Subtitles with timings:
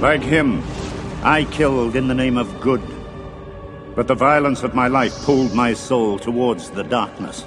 [0.00, 0.62] Like him,
[1.24, 2.82] I killed in the name of good.
[3.96, 7.44] But the violence of my life pulled my soul towards the darkness.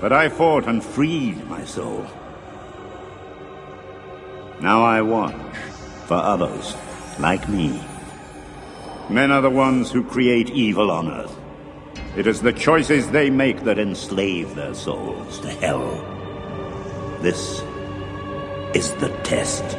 [0.00, 2.06] But I fought and freed my soul.
[4.62, 5.56] Now I watch
[6.06, 6.74] for others
[7.18, 7.78] like me.
[9.10, 11.36] Men are the ones who create evil on Earth.
[12.16, 15.90] It is the choices they make that enslave their souls to hell.
[17.20, 17.60] This
[18.74, 19.76] is the test.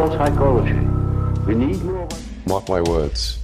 [0.00, 0.72] We need more psychology.
[1.46, 2.08] We need more.
[2.46, 3.38] Mark my words,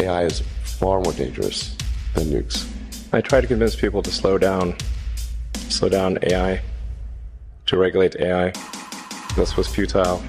[0.00, 1.76] AI is far more dangerous
[2.14, 2.68] than nukes.
[3.12, 4.76] I try to convince people to slow down,
[5.68, 6.60] slow down AI,
[7.66, 8.52] to regulate AI.
[9.36, 10.20] This was futile.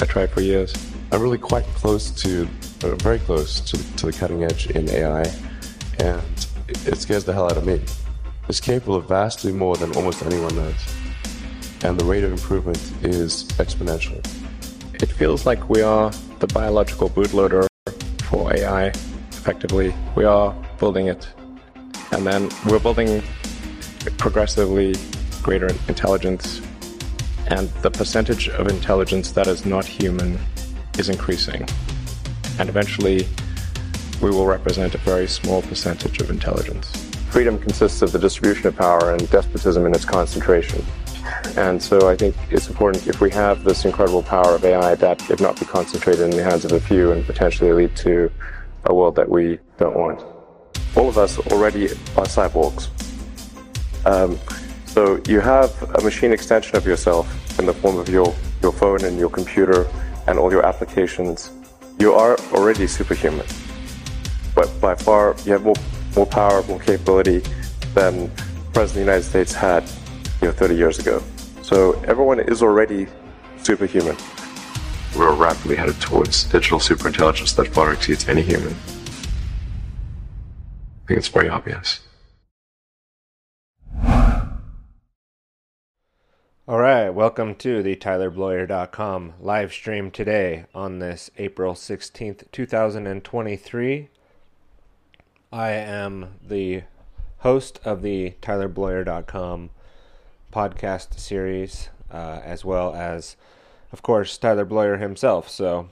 [0.00, 0.74] I tried for years.
[1.12, 2.48] I'm really quite close to,
[2.82, 5.32] uh, very close to, to the cutting edge in AI,
[6.00, 6.22] and
[6.66, 7.80] it, it scares the hell out of me.
[8.48, 10.94] It's capable of vastly more than almost anyone knows,
[11.84, 14.20] and the rate of improvement is exponential.
[15.04, 17.66] It feels like we are the biological bootloader
[18.22, 19.94] for AI, effectively.
[20.16, 21.28] We are building it.
[22.10, 23.22] And then we're building
[24.16, 24.94] progressively
[25.42, 26.62] greater intelligence.
[27.48, 30.38] And the percentage of intelligence that is not human
[30.98, 31.68] is increasing.
[32.58, 33.28] And eventually,
[34.22, 36.90] we will represent a very small percentage of intelligence.
[37.28, 40.82] Freedom consists of the distribution of power and despotism in its concentration.
[41.56, 45.30] And so I think it's important if we have this incredible power of AI that
[45.30, 48.30] it not be concentrated in the hands of a few and potentially lead to
[48.84, 50.22] a world that we don't want.
[50.96, 51.86] All of us already
[52.16, 52.88] are cyborgs.
[54.06, 54.38] Um,
[54.86, 59.04] so you have a machine extension of yourself in the form of your, your phone
[59.04, 59.88] and your computer
[60.26, 61.50] and all your applications.
[61.98, 63.46] You are already superhuman.
[64.54, 65.74] But by far, you have more,
[66.16, 67.42] more power, more capability
[67.94, 69.88] than the President of the United States had
[70.44, 71.22] you know, 30 years ago.
[71.62, 73.06] So everyone is already
[73.62, 74.14] superhuman.
[75.16, 78.74] We're rapidly headed towards digital superintelligence that far exceeds any human.
[81.04, 82.00] I think it's very obvious.
[86.66, 94.08] All right, welcome to the TylerBloyer.com live stream today on this April 16th, 2023.
[95.50, 96.82] I am the
[97.38, 99.70] host of the TylerBloyer.com
[100.54, 103.36] podcast series, uh, as well as,
[103.92, 105.48] of course, Tyler Bloyer himself.
[105.48, 105.88] So,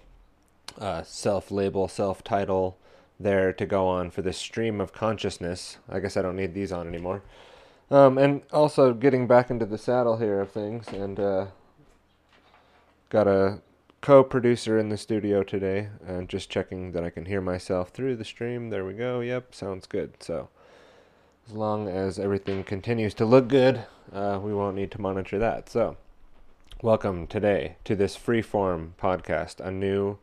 [0.79, 2.79] uh, self label, self title
[3.19, 5.79] there to go on for this stream of consciousness.
[5.89, 7.23] I guess I don't need these on anymore.
[7.91, 11.47] Um, and also getting back into the saddle here of things, and uh,
[13.11, 13.61] got a
[14.01, 18.25] co-producer in the studio today, and just checking that I can hear myself through the
[18.25, 18.71] stream.
[18.71, 19.21] There we go.
[19.21, 20.15] Yep, sounds good.
[20.23, 20.49] So
[21.47, 25.69] as long as everything continues to look good, uh, we won't need to monitor that.
[25.69, 25.97] So,
[26.83, 30.19] welcome today to this freeform podcast, a new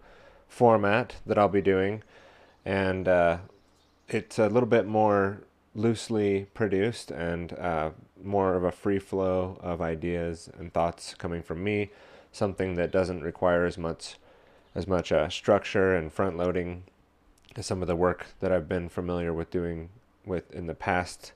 [0.48, 2.04] format that I'll be doing,
[2.66, 3.38] and uh,
[4.07, 5.42] it's a little bit more
[5.75, 7.92] loosely produced and uh,
[8.24, 11.89] more of a free flow of ideas and thoughts coming from me.
[12.31, 14.15] Something that doesn't require as much
[14.75, 16.83] as much uh, structure and front loading
[17.56, 19.89] as some of the work that I've been familiar with doing
[20.25, 21.33] with in the past,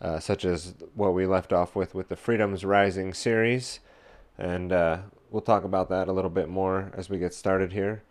[0.00, 3.80] uh, such as what we left off with with the Freedoms Rising series,
[4.38, 4.98] and uh,
[5.30, 8.02] we'll talk about that a little bit more as we get started here.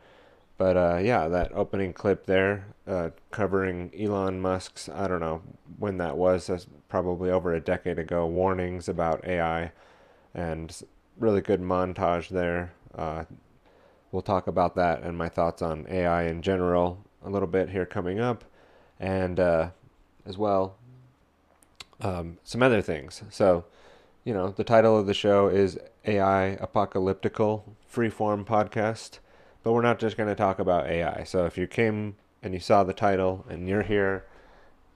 [0.58, 5.42] But uh, yeah, that opening clip there, uh, covering Elon Musk's, I don't know
[5.78, 6.50] when that was,
[6.90, 9.72] probably over a decade ago, warnings about AI,
[10.34, 10.76] and
[11.18, 12.74] really good montage there.
[12.94, 13.24] Uh,
[14.12, 17.86] we'll talk about that and my thoughts on AI in general a little bit here
[17.86, 18.44] coming up,
[19.00, 19.70] and uh,
[20.25, 20.75] as well
[22.01, 23.24] um, some other things.
[23.30, 23.66] So,
[24.24, 29.19] you know, the title of the show is AI Apocalyptical Freeform Podcast
[29.63, 31.24] but we're not just going to talk about AI.
[31.24, 34.25] So if you came and you saw the title and you're here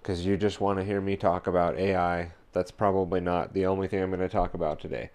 [0.02, 3.88] because you just want to hear me talk about AI, that's probably not the only
[3.88, 5.10] thing I'm going to talk about today.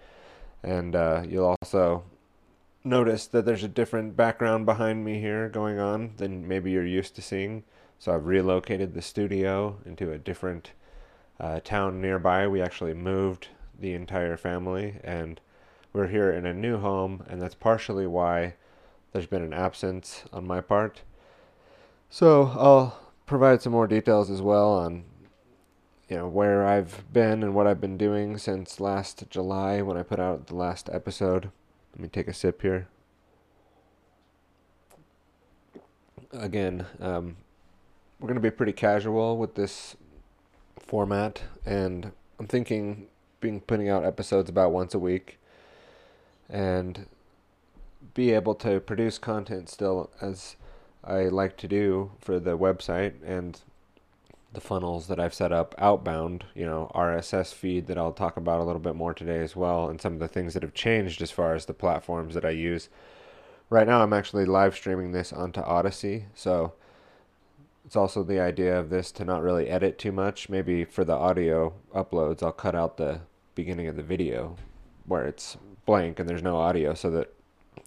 [0.63, 2.05] And uh, you'll also
[2.85, 7.15] notice that there's a different background behind me here going on than maybe you're used
[7.17, 7.65] to seeing.
[7.99, 10.73] So I've relocated the studio into a different
[11.41, 12.47] uh, town nearby.
[12.47, 13.49] We actually moved
[13.79, 15.41] the entire family and
[15.93, 18.55] we're here in a new home, and that's partially why
[19.13, 21.01] there's been an absence on my part.
[22.11, 25.05] So I'll provide some more details as well on
[26.09, 30.03] you know where I've been and what I've been doing since last July when I
[30.03, 31.51] put out the last episode.
[31.95, 32.89] Let me take a sip here.
[36.33, 37.37] Again, um,
[38.19, 39.97] we're going to be pretty casual with this
[40.79, 43.07] format, and I'm thinking
[43.41, 45.39] being putting out episodes about once a week,
[46.49, 47.07] and
[48.15, 50.57] be able to produce content still as
[51.05, 53.61] I like to do for the website and
[54.53, 58.61] the funnels that I've set up outbound, you know, RSS feed that I'll talk about
[58.61, 61.23] a little bit more today as well, and some of the things that have changed
[61.23, 62.89] as far as the platforms that I use.
[63.71, 66.73] Right now, I'm actually live streaming this onto Odysee, so
[67.89, 70.51] it's also the idea of this to not really edit too much.
[70.51, 73.23] Maybe for the audio uploads, I'll cut out the
[73.55, 74.57] beginning of the video
[75.07, 75.57] where it's
[75.87, 77.33] blank and there's no audio so that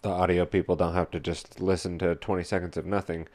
[0.02, 3.28] the audio people don't have to just listen to 20 seconds of nothing.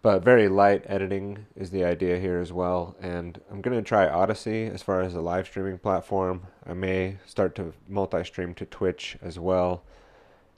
[0.00, 2.96] But very light editing is the idea here as well.
[2.98, 6.46] And I'm going to try Odysee as far as a live streaming platform.
[6.66, 9.82] I may start to multi stream to Twitch as well.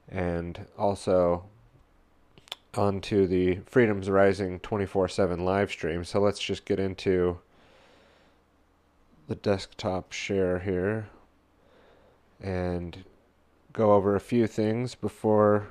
[0.09, 1.47] And also
[2.77, 6.05] onto the Freedoms Rising 24 7 live stream.
[6.05, 7.39] So let's just get into
[9.29, 11.09] the desktop share here.
[12.41, 13.05] And
[13.73, 15.69] go over a few things before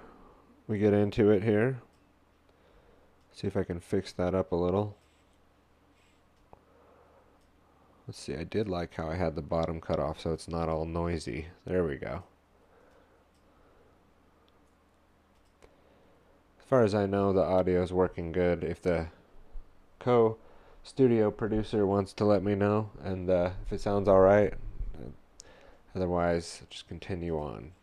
[0.68, 1.82] we get into it here.
[3.34, 4.96] See if I can fix that up a little.
[8.08, 10.68] Let's see, I did like how I had the bottom cut off so it's not
[10.68, 11.48] all noisy.
[11.66, 12.24] There we go.
[16.64, 18.64] As far as I know, the audio is working good.
[18.64, 19.08] If the
[20.00, 20.38] co
[20.82, 24.54] studio producer wants to let me know and uh, if it sounds alright,
[25.94, 27.74] otherwise, just continue on.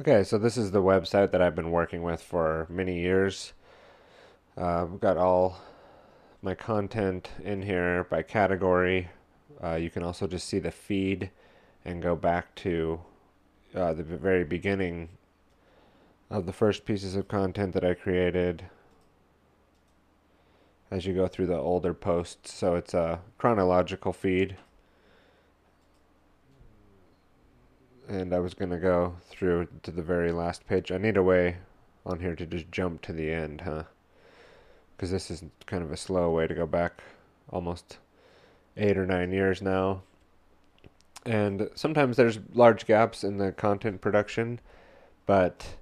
[0.00, 3.52] Okay, so this is the website that I've been working with for many years.
[4.58, 5.58] Uh, I've got all
[6.42, 9.10] my content in here by category.
[9.62, 11.30] Uh, you can also just see the feed
[11.84, 12.98] and go back to
[13.74, 15.08] uh, the very beginning
[16.30, 18.64] of the first pieces of content that I created
[20.90, 22.52] as you go through the older posts.
[22.52, 24.56] So it's a chronological feed.
[28.08, 30.92] and I was going to go through to the very last page.
[30.92, 31.56] I need a way
[32.04, 33.84] on here to just jump to the end, huh?
[34.96, 37.02] Because this is kind of a slow way to go back
[37.50, 37.98] almost
[38.76, 40.02] eight or nine years now.
[41.26, 44.60] And sometimes there's large gaps in the content production,
[45.26, 45.76] but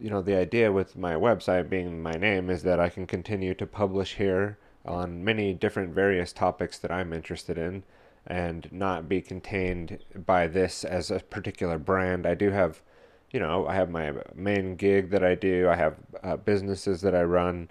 [0.00, 3.54] you know, the idea with my website being my name is that I can continue
[3.54, 7.82] to publish here on many different various topics that I'm interested in
[8.26, 12.26] and not be contained by this as a particular brand.
[12.26, 12.82] I do have,
[13.30, 15.68] you know, I have my main gig that I do.
[15.68, 17.70] I have uh, businesses that I run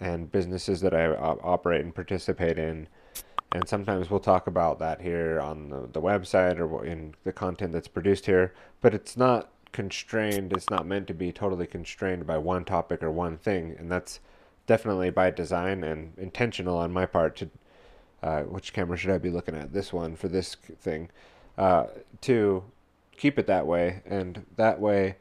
[0.00, 2.88] and businesses that I operate and participate in.
[3.54, 7.72] And sometimes we'll talk about that here on the, the website or in the content
[7.72, 8.54] that's produced here.
[8.80, 13.10] But it's not constrained, it's not meant to be totally constrained by one topic or
[13.10, 13.76] one thing.
[13.78, 14.20] And that's
[14.66, 17.50] definitely by design and intentional on my part to
[18.22, 19.72] uh, which camera should I be looking at?
[19.72, 21.10] This one for this thing.
[21.58, 21.86] Uh,
[22.22, 22.62] to
[23.16, 25.16] keep it that way, and that way,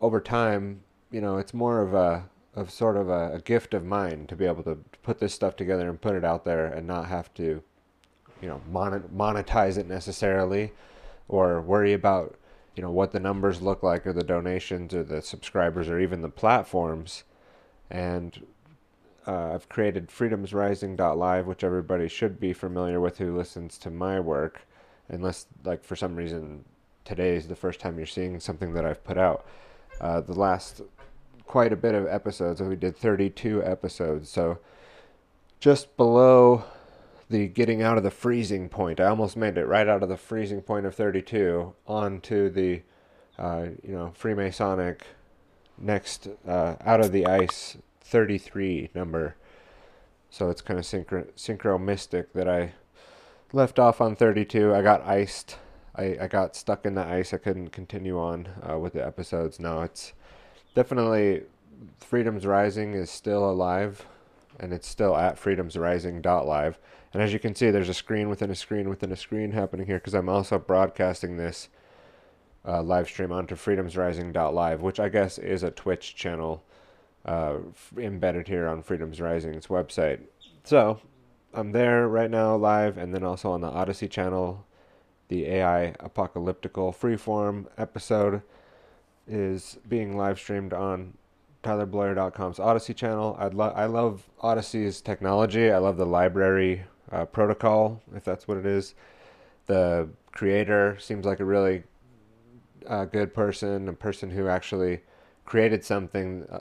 [0.00, 3.84] over time, you know, it's more of a of sort of a, a, gift of
[3.84, 6.86] mine to be able to put this stuff together and put it out there and
[6.86, 7.62] not have to,
[8.42, 10.72] you know, monetize it necessarily,
[11.28, 12.36] or worry about,
[12.76, 16.20] you know, what the numbers look like or the donations or the subscribers or even
[16.20, 17.24] the platforms,
[17.90, 18.44] and
[19.26, 24.62] uh, I've created freedomsrising.live, which everybody should be familiar with who listens to my work,
[25.08, 26.64] unless, like, for some reason
[27.04, 29.46] today is the first time you're seeing something that I've put out.
[30.00, 30.82] Uh, the last
[31.46, 34.58] quite a bit of episodes, we did 32 episodes, so
[35.60, 36.64] just below
[37.32, 39.00] the getting out of the freezing point.
[39.00, 42.82] I almost made it right out of the freezing point of 32 onto the,
[43.38, 45.00] uh, you know, Freemasonic
[45.78, 49.36] next uh, out of the ice 33 number.
[50.30, 52.72] So it's kind of synchro, synchro mystic that I
[53.52, 54.74] left off on 32.
[54.74, 55.56] I got iced.
[55.94, 57.34] I, I got stuck in the ice.
[57.34, 59.60] I couldn't continue on uh, with the episodes.
[59.60, 60.12] Now it's
[60.74, 61.42] definitely
[62.00, 64.06] Freedom's Rising is still alive,
[64.58, 66.78] and it's still at freedomsrising.live.
[67.12, 69.86] And as you can see, there's a screen within a screen within a screen happening
[69.86, 71.68] here because I'm also broadcasting this
[72.66, 76.62] uh, live stream onto freedomsrising.live, which I guess is a Twitch channel
[77.26, 77.58] uh,
[77.96, 80.20] embedded here on Freedom's Rising's website.
[80.64, 81.00] So
[81.52, 84.64] I'm there right now live, and then also on the Odysee channel.
[85.28, 88.42] The AI Apocalyptical Freeform episode
[89.26, 91.14] is being live streamed on
[91.62, 93.36] TylerBloyer.com's Odysee channel.
[93.38, 95.70] I'd lo- I love Odysee's technology.
[95.70, 98.94] I love the LBRY uh, protocol, if that's what it is.
[99.66, 101.84] The creator seems like a really
[102.86, 105.00] uh, good person, a person who actually
[105.44, 106.60] created something a, uh,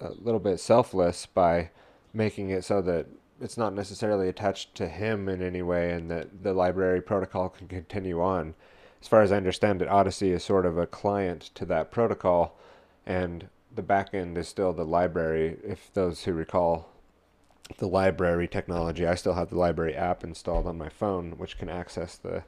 [0.00, 1.70] a little bit selfless by
[2.12, 3.06] making it so that
[3.40, 7.66] it's not necessarily attached to him in any way and that the LBRY protocol can
[7.66, 8.54] continue on.
[9.00, 12.58] As far as I understand it, Odysee is sort of a client to that protocol,
[13.04, 15.58] and the backend is still the LBRY.
[15.62, 16.88] If those who recall
[17.78, 21.68] the LBRY technology, I still have the LBRY app installed on my phone, which can
[21.68, 22.44] access the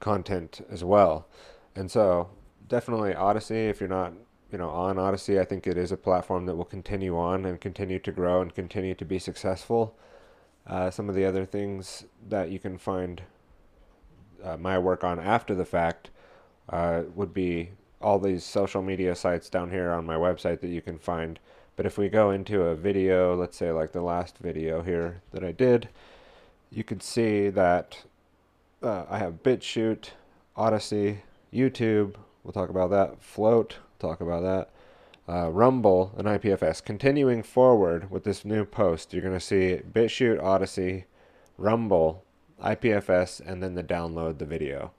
[0.00, 1.26] content as well.
[1.74, 2.28] And so,
[2.68, 3.68] definitely Odysee.
[3.68, 4.12] If you're not,
[4.50, 7.60] you know, on Odysee, I think it is a platform that will continue on and
[7.60, 9.96] continue to grow and continue to be successful.
[10.66, 13.22] Uh, some of the other things that you can find
[14.44, 16.10] uh, my work on after the fact
[16.68, 17.70] uh, would be
[18.00, 21.38] all these social media sites down here on my website that you can find.
[21.76, 25.44] But if we go into a video, let's say like the last video here that
[25.44, 25.88] I did,
[26.70, 28.02] you can see that
[28.82, 30.10] uh, I have BitChute,
[30.56, 31.18] Odysee,
[31.52, 34.70] YouTube, we'll talk about that, Flote, talk about that,
[35.32, 36.84] uh, Rumble, and IPFS.
[36.84, 41.04] Continuing forward with this new post, you're going to see BitChute, Odysee,
[41.56, 42.24] Rumble,
[42.62, 44.92] IPFS, and then the download the video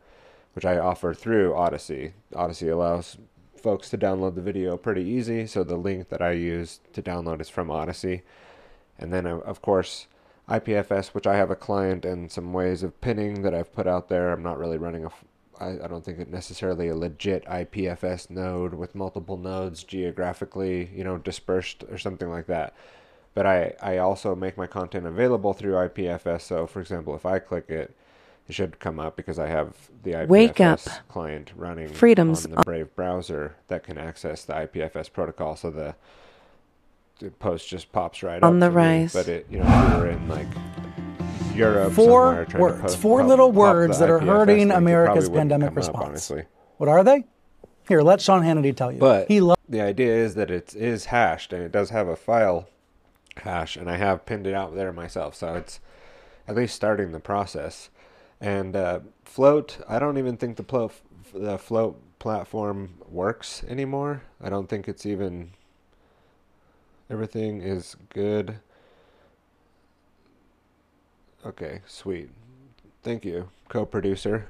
[0.53, 2.13] which I offer through Odysee.
[2.34, 3.17] Odysee allows
[3.58, 7.41] folks to download the video pretty easy, so the link that I use to download
[7.41, 8.22] is from Odysee.
[9.00, 10.08] And then, of course,
[10.48, 14.10] IPFS, which I have a client and some ways of pinning that I've put out
[14.10, 14.32] there.
[14.32, 15.10] I'm not really running a,
[15.60, 21.03] I, I don't think it necessarily a legit IPFS node with multiple nodes geographically, you
[21.03, 22.75] know, dispersed or something like that.
[23.33, 26.41] But I, I also make my content available through IPFS.
[26.41, 27.95] So, for example, if I click it,
[28.47, 29.73] it should come up because I have
[30.03, 30.79] the IPFS Wake up.
[31.07, 35.55] client running Freedoms on the Brave browser that can access the IPFS protocol.
[35.55, 35.95] So the,
[37.19, 39.15] the post just pops right on up the rise.
[39.15, 39.21] Me.
[39.21, 40.47] But it, you know, if we were in like
[41.55, 46.29] Europe, four words, four pop, little words that are IPFS hurting America's pandemic response.
[46.29, 46.39] Up,
[46.77, 47.23] what are they?
[47.87, 48.99] Here, let Sean Hannity tell you.
[48.99, 52.15] But he lo- the idea is that it is hashed and it does have a
[52.15, 52.67] file
[53.37, 55.35] hash, and I have pinned it out there myself.
[55.35, 55.79] So it's
[56.47, 57.89] at least starting the process.
[58.39, 60.91] And uh, Flote, I don't even think the, plo-
[61.33, 64.23] the Flote platform works anymore.
[64.41, 65.51] I don't think it's even.
[67.09, 68.59] Everything is good.
[71.45, 72.29] Okay, sweet.
[73.03, 74.47] Thank you, co producer.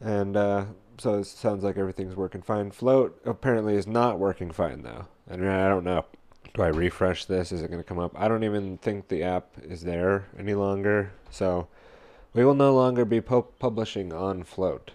[0.00, 0.66] And uh,
[0.98, 2.70] so it sounds like everything's working fine.
[2.70, 5.06] Flote apparently is not working fine, though.
[5.30, 6.04] I mean, I don't know.
[6.56, 7.52] Do I refresh this?
[7.52, 8.18] Is it going to come up?
[8.18, 11.12] I don't even think the app is there any longer.
[11.30, 11.68] So
[12.32, 14.92] we will no longer be pu- publishing on Flote.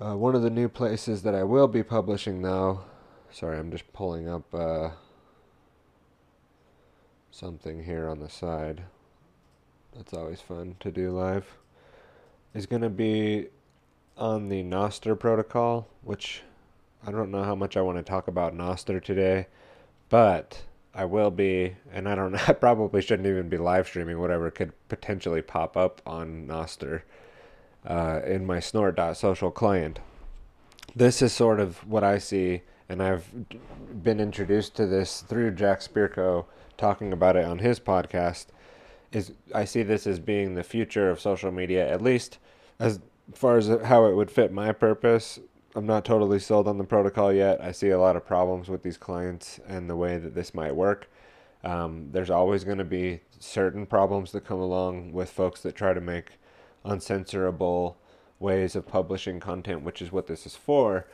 [0.00, 2.84] Uh, one of the new places that I will be publishing now,
[3.32, 4.90] sorry, I'm just pulling up uh,
[7.32, 8.84] something here on the side.
[9.96, 11.56] That's always fun to do live.
[12.54, 13.48] Is going to be
[14.16, 16.42] on the Nostr protocol, which
[17.04, 19.48] I don't know how much I want to talk about Nostr today,
[20.08, 20.62] but
[20.94, 24.50] I will be, and I don't know, I probably shouldn't even be live streaming whatever
[24.50, 27.02] could potentially pop up on Nostr
[27.86, 30.00] uh, in my snort.social client.
[30.94, 33.28] This is sort of what I see, and I've
[34.02, 36.44] been introduced to this through Jack Spirko
[36.76, 38.46] talking about it on his podcast.
[39.10, 42.38] Is I see this as being the future of social media, at least
[42.78, 43.00] as
[43.32, 45.38] far as how it would fit my purpose.
[45.76, 47.60] I'm not totally sold on the protocol yet.
[47.60, 50.76] I see a lot of problems with these clients and the way that this might
[50.76, 51.10] work.
[51.64, 55.92] Um, there's always going to be certain problems that come along with folks that try
[55.92, 56.38] to make
[56.84, 57.96] uncensorable
[58.38, 61.06] ways of publishing content, which is what this is for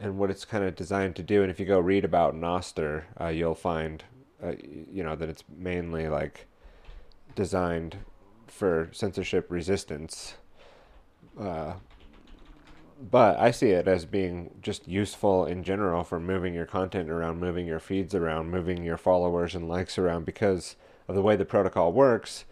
[0.00, 1.42] and what it's kind of designed to do.
[1.42, 4.02] And if you go read about Nostr, uh, you'll find,
[4.42, 6.48] uh, you know, that it's mainly like
[7.36, 7.98] designed
[8.48, 10.34] for censorship resistance.
[11.38, 11.74] Uh,
[13.10, 17.38] but I see it as being just useful in general for moving your content around,
[17.38, 21.44] moving your feeds around, moving your followers and likes around because of the way the
[21.44, 22.44] protocol works.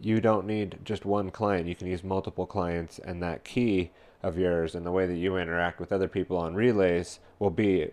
[0.00, 1.68] You don't need just one client.
[1.68, 5.36] You can use multiple clients, and that key of yours and the way that you
[5.36, 7.90] interact with other people on relays will be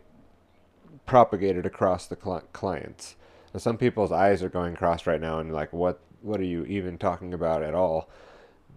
[1.05, 3.15] propagated across the cl- clients.
[3.53, 5.99] Now, some people's eyes are going cross right now and like, what?
[6.23, 8.07] What are you even talking about at all?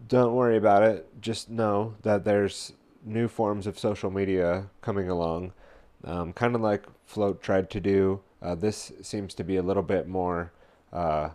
[0.08, 1.20] Don't worry about it.
[1.20, 2.72] Just know that there's
[3.04, 5.52] new forms of social media coming along,
[6.04, 8.20] um, kind of like Flote tried to do.
[8.42, 10.52] Uh, this seems to be a little bit more
[10.92, 11.30] uh,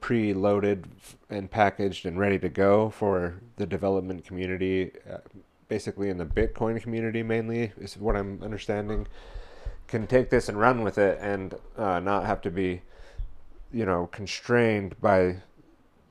[0.00, 0.86] pre-loaded
[1.30, 5.18] and packaged and ready to go for the development community, uh,
[5.68, 9.06] basically in the Bitcoin community mainly is what I'm understanding.
[9.86, 12.82] Can take this and run with it and uh, not have to be,
[13.72, 15.36] you know, constrained by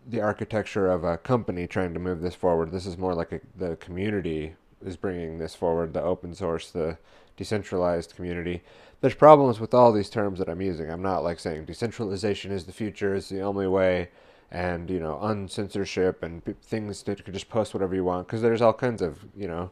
[0.07, 2.71] the architecture of a company trying to move this forward.
[2.71, 6.97] This is more like a, the community is bringing this forward, the open source, the
[7.37, 8.63] decentralized community.
[9.01, 10.89] There's problems with all these terms that I'm using.
[10.89, 14.09] I'm not like saying decentralization is the future, is the only way,
[14.51, 18.27] and you know uncensorship and p- things that you can just post whatever you want
[18.27, 19.71] because there's all kinds of you know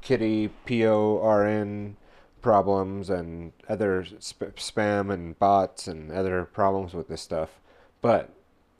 [0.00, 1.96] kitty porn
[2.40, 7.60] problems and other sp- spam and bots and other problems with this stuff.
[8.00, 8.30] But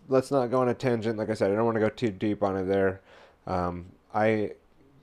[0.09, 1.19] let's not go on a tangent.
[1.19, 3.01] Like I said, I don't want to go too deep on it there.
[3.47, 4.53] Um, I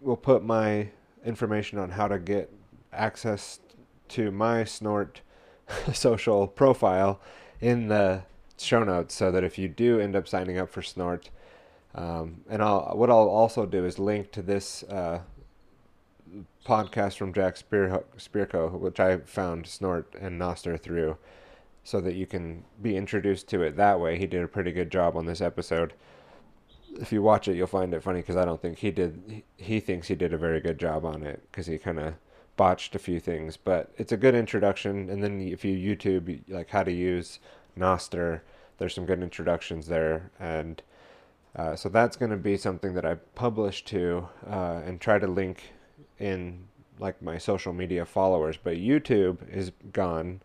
[0.06, 0.90] will put my
[1.26, 2.52] information on how to get
[2.94, 3.60] access
[4.08, 5.22] to my Snort
[5.94, 7.20] social profile
[7.60, 8.24] in the
[8.58, 11.30] show notes so that if you do end up signing up for Snort,
[11.96, 15.22] um, and I'll, what I'll also do is link to this uh,
[16.66, 21.18] podcast from Jack Spear, Spirko, which I found Snort and Nostr through,
[21.84, 24.18] so that you can be introduced to it that way.
[24.18, 25.94] He did a pretty good job on this episode
[27.00, 29.44] if you watch it, you'll find it funny because I don't think he did.
[29.58, 32.16] He thinks he did a very good job on it because he kind of
[32.58, 33.58] botched a few things.
[33.58, 35.10] But it's a good introduction.
[35.10, 37.40] And then if you YouTube like how to use
[37.78, 38.42] Nostr,
[38.78, 40.32] there's some good introductions there.
[40.40, 40.82] And
[41.56, 45.28] uh, so that's going to be something that I publish to uh, and try to
[45.28, 45.74] link
[46.20, 46.68] in
[47.00, 48.58] like my social media followers.
[48.62, 50.42] But YouTube is gone.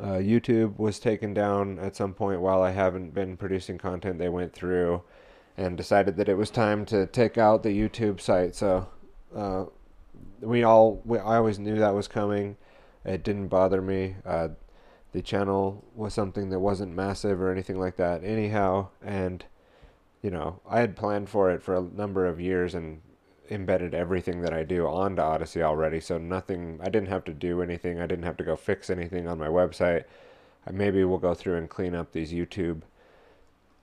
[0.00, 4.18] Uh, YouTube was taken down at some point while I haven't been producing content.
[4.18, 5.02] They went through
[5.56, 8.54] and decided that it was time to take out the YouTube site.
[8.54, 8.88] So
[9.34, 9.66] uh,
[10.40, 12.56] we all, we, I always knew that was coming.
[13.04, 14.16] It didn't bother me.
[14.26, 14.48] Uh,
[15.12, 18.88] the channel was something that wasn't massive or anything like that, anyhow.
[19.04, 19.44] And
[20.24, 23.02] you know, I had planned for it for a number of years and
[23.50, 26.00] embedded everything that I do onto Odysee already.
[26.00, 28.00] So nothing, I didn't have to do anything.
[28.00, 30.04] I didn't have to go fix anything on my website.
[30.72, 32.82] Maybe we'll go through and clean up these YouTube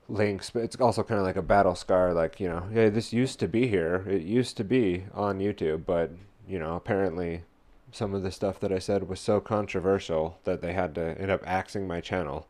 [0.08, 2.12] links, but it's also kind of like a battle scar.
[2.12, 4.04] Like you know, yeah, this used to be here.
[4.08, 6.10] It used to be on YouTube, but
[6.46, 7.42] you know, apparently,
[7.90, 11.30] some of the stuff that I said was so controversial that they had to end
[11.30, 12.46] up axing my channel.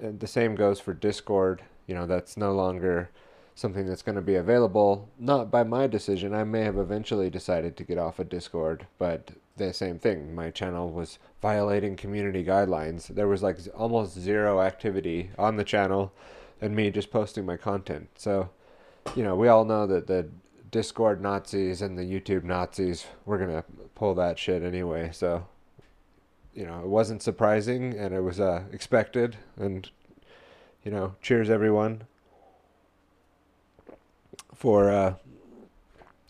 [0.00, 1.62] And the same goes for Discord.
[1.86, 3.10] You know, that's no longer
[3.54, 5.08] something that's going to be available.
[5.18, 6.34] Not by my decision.
[6.34, 10.34] I may have eventually decided to get off of Discord, but the same thing.
[10.34, 13.08] My channel was violating community guidelines.
[13.08, 16.12] There was like almost zero activity on the channel
[16.62, 18.08] and me just posting my content.
[18.16, 18.48] So,
[19.16, 20.28] you know, we all know that the
[20.70, 23.64] Discord Nazis and the YouTube Nazis were going to
[23.96, 25.10] pull that shit anyway.
[25.12, 25.46] So,
[26.54, 29.36] you know, it wasn't surprising and it was uh, expected.
[29.56, 29.90] And,
[30.84, 32.04] you know, cheers everyone
[34.54, 35.14] for uh,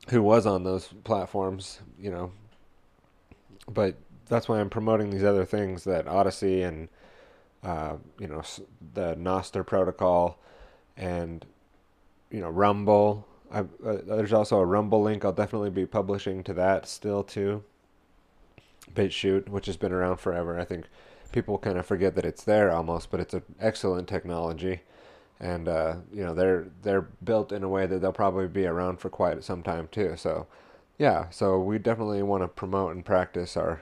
[0.09, 2.33] who was on those platforms, you know.
[3.71, 3.97] But
[4.29, 6.89] that's why I'm promoting these other things that Odysee and
[7.63, 8.43] uh, you know,
[8.95, 10.39] the Nostr protocol,
[10.97, 11.45] and
[12.31, 13.27] you know, Rumble.
[13.51, 15.25] Uh, there's also a Rumble link.
[15.25, 17.63] I'll definitely be publishing to that still too.
[18.95, 20.59] BitChute, which has been around forever.
[20.59, 20.87] I think
[21.31, 24.81] people kind of forget that it's there almost, but it's an excellent technology,
[25.39, 28.99] and uh, you know they're they're built in a way that they'll probably be around
[28.99, 30.15] for quite some time too.
[30.17, 30.47] So,
[30.99, 33.81] yeah, so we definitely want to promote and practice our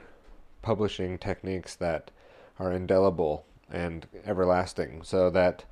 [0.61, 2.11] publishing techniques that
[2.59, 5.65] are indelible and everlasting, so that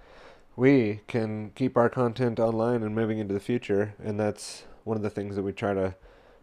[0.56, 5.04] we can keep our content online and moving into the future, and that's one of
[5.04, 5.96] the things that we try to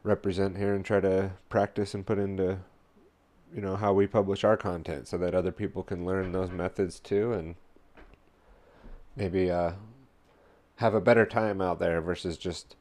[0.03, 2.59] represent here and try to practice and put into
[3.55, 7.01] you know how we publish our content so that other people can learn those methods
[7.01, 7.55] too and
[9.17, 9.73] maybe uh,
[10.77, 12.77] have a better time out there versus just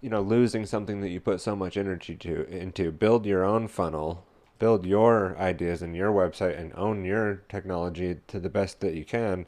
[0.00, 2.90] you know losing something that you put so much energy to into.
[2.90, 4.24] Build your own funnel
[4.58, 9.04] build your ideas and your website and own your technology to the best that you
[9.04, 9.46] can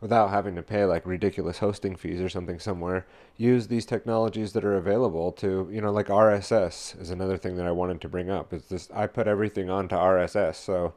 [0.00, 3.06] without having to pay like ridiculous hosting fees or something somewhere.
[3.38, 7.66] Use these technologies that are available to you know like rss is another thing that
[7.66, 10.94] i wanted to bring up is this i put everything onto rss so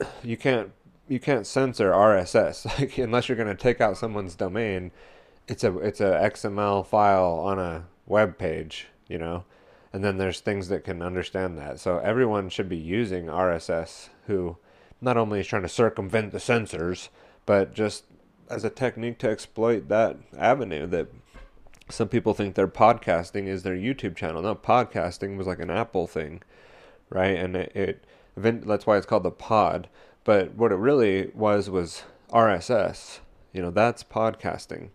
[0.24, 0.72] you can't
[1.06, 4.90] you can't censor rss like unless you're going to take out someone's domain
[5.46, 9.44] it's a it's a xml file on a web page you know
[9.94, 14.56] and then there's things that can understand that so everyone should be using rss who
[15.00, 17.08] not only is trying to circumvent the censors
[17.46, 18.04] but just
[18.50, 21.08] as a technique to exploit that avenue that
[21.88, 24.42] some people think their podcasting is their YouTube channel.
[24.42, 26.42] No, podcasting was like an Apple thing,
[27.10, 27.36] right?
[27.36, 28.04] And it, it
[28.36, 29.88] that's why it's called the pod.
[30.24, 33.20] But what it really was was RSS.
[33.52, 34.90] You know, that's podcasting,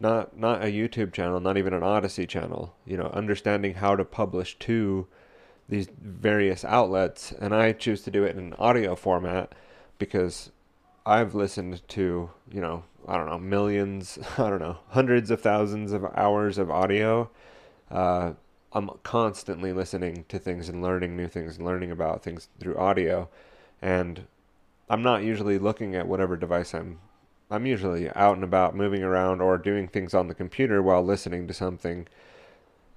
[0.00, 2.74] not not a YouTube channel, not even an Odysee channel.
[2.86, 5.06] You know, understanding how to publish to
[5.68, 9.52] these various outlets, and I choose to do it in an audio format
[9.98, 10.50] because
[11.04, 15.92] I've listened to, you know, I don't know, millions, I don't know, hundreds of thousands
[15.92, 17.30] of hours of audio.
[17.90, 18.32] Uh,
[18.72, 23.28] I'm constantly listening to things and learning new things and learning about things through audio.
[23.80, 24.26] And
[24.90, 26.98] I'm not usually looking at whatever device I'm
[27.50, 31.46] I'm usually out and about moving around or doing things on the computer while listening
[31.48, 32.08] to something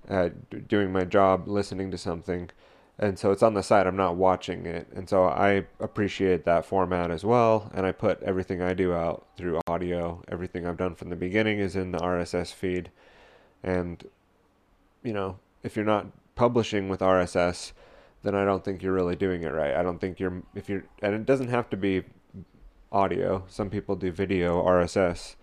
[0.09, 0.29] uh,
[0.67, 2.49] doing my job listening to something.
[2.97, 4.87] And so it's on the side i'm not watching it.
[4.93, 7.71] And so i appreciate that format as well.
[7.73, 10.23] And i put everything i do out through audio.
[10.27, 12.91] Everything i've done from the beginning is in the rss feed.
[13.63, 14.03] And
[15.03, 17.73] you know if you're not publishing with rss
[18.23, 19.75] then i don't think you're really doing it right.
[19.75, 22.03] I don't think you're if you're and it doesn't have to be
[22.91, 25.35] audio some people do video rss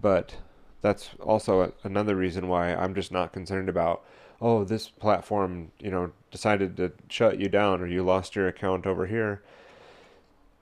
[0.00, 0.36] but
[0.80, 4.04] that's also another reason why i'm just not concerned about
[4.40, 8.86] oh, this platform, you know, decided to shut you down or you lost your account
[8.86, 9.42] over here.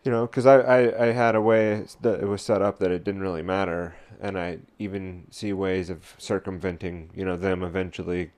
[0.04, 2.92] You know, because I, I, I had a way that it was set up that
[2.92, 3.96] it didn't really matter.
[4.20, 8.30] And I even see ways of circumventing, you know, them eventually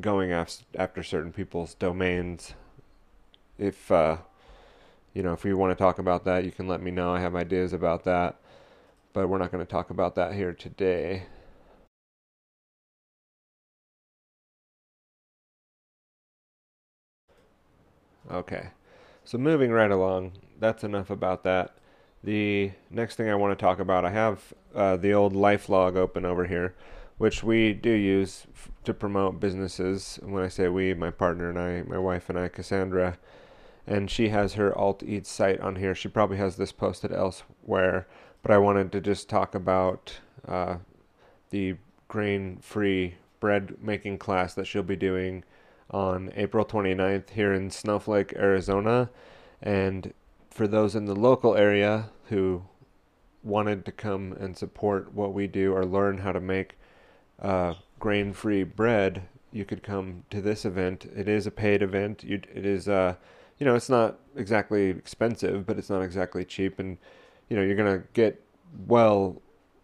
[0.00, 2.54] going after certain people's domains.
[3.58, 4.18] If, uh,
[5.18, 7.12] you know, if you want to talk about that, you can let me know.
[7.12, 8.36] I have ideas about that.
[9.14, 11.24] But we're not going to talk about that here today.
[18.30, 18.68] Okay.
[19.24, 21.76] So moving right along, that's enough about that.
[22.24, 25.96] The next thing I want to talk about, I have uh, the old life log
[25.96, 26.74] open over here,
[27.18, 30.18] which we do use f- to promote businesses.
[30.22, 33.18] When I say we, my partner and I, my wife and I, Cassandra,
[33.88, 35.94] and she has her Alt Eats site on here.
[35.94, 38.06] She probably has this posted elsewhere,
[38.42, 40.76] but I wanted to just talk about uh,
[41.50, 45.42] the grain-free bread making class that she'll be doing
[45.90, 49.08] on April 29th here in Snowflake, Arizona.
[49.62, 50.12] And
[50.50, 52.64] for those in the local area who
[53.42, 56.76] wanted to come and support what we do or learn how to make
[57.40, 61.06] uh, grain free bread, you could come to this event.
[61.16, 62.22] It is a paid event.
[62.22, 63.14] You, it is, uh,
[63.58, 66.78] you know, it's not exactly expensive, but it's not exactly cheap.
[66.78, 66.98] And,
[67.48, 68.42] you know, you're going to get
[68.86, 69.40] well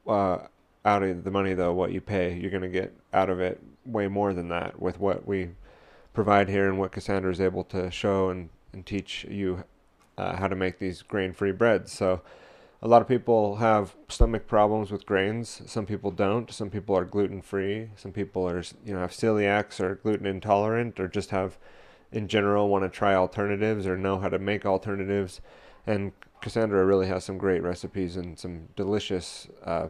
[0.06, 0.38] uh,
[0.84, 2.34] out of the money, though, what you pay.
[2.34, 5.50] You're going to get out of it way more than that with what we
[6.12, 9.64] provide here and what Cassandra is able to show and, and teach you
[10.16, 11.92] uh, how to make these grain-free breads.
[11.92, 12.22] So
[12.82, 15.62] a lot of people have stomach problems with grains.
[15.66, 16.52] Some people don't.
[16.52, 17.90] Some people are gluten-free.
[17.96, 21.56] Some people are you know have celiacs or gluten intolerant or just have
[22.14, 25.40] in general want to try alternatives or know how to make alternatives.
[25.86, 29.88] And Cassandra really has some great recipes and some delicious uh,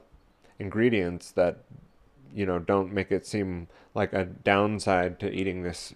[0.59, 1.59] ingredients that
[2.35, 5.95] you know don't make it seem like a downside to eating this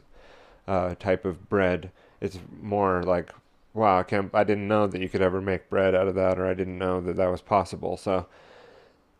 [0.68, 1.90] uh, type of bread.
[2.20, 3.32] It's more like,
[3.72, 6.38] wow, I can't, I didn't know that you could ever make bread out of that,
[6.38, 7.96] or I didn't know that that was possible.
[7.96, 8.26] So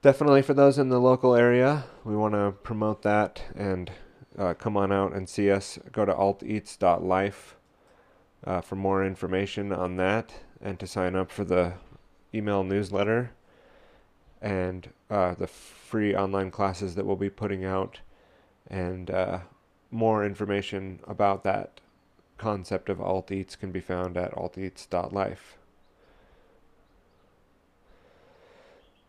[0.03, 3.91] definitely for those in the local area, we want to promote that and
[4.39, 5.79] uh, come on out and see us.
[5.93, 7.57] Go to alteats.life
[8.45, 11.75] uh, for more information on that and to sign up for the
[12.35, 13.33] email newsletter
[14.41, 18.01] and uh, the free online classes that we'll be putting out
[18.69, 19.41] and uh,
[19.91, 21.81] more information about that
[22.37, 25.58] concept of alt eats can be found at alteats.life.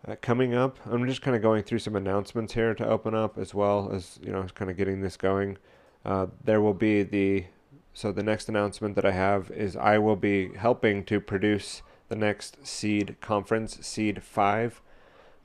[0.07, 3.37] Uh, coming up, I'm just kind of going through some announcements here to open up
[3.37, 5.57] as well as, you know, kind of getting this going.
[6.05, 7.45] Uh, there will be the,
[7.93, 12.15] so the next announcement that I have is I will be helping to produce the
[12.15, 14.81] next Seed conference, Seed 5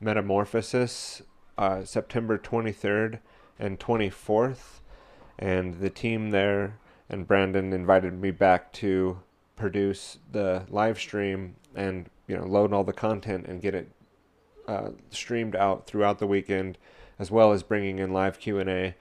[0.00, 1.22] Metamorphosis,
[1.58, 3.18] uh, September 23rd
[3.58, 4.80] and 24th.
[5.36, 9.20] And the team there and Brandon invited me back to
[9.56, 13.88] produce the live stream and you know load all the content and get it
[14.66, 16.78] uh, streamed out throughout the weekend,
[17.18, 18.94] as well as bringing in live Q and A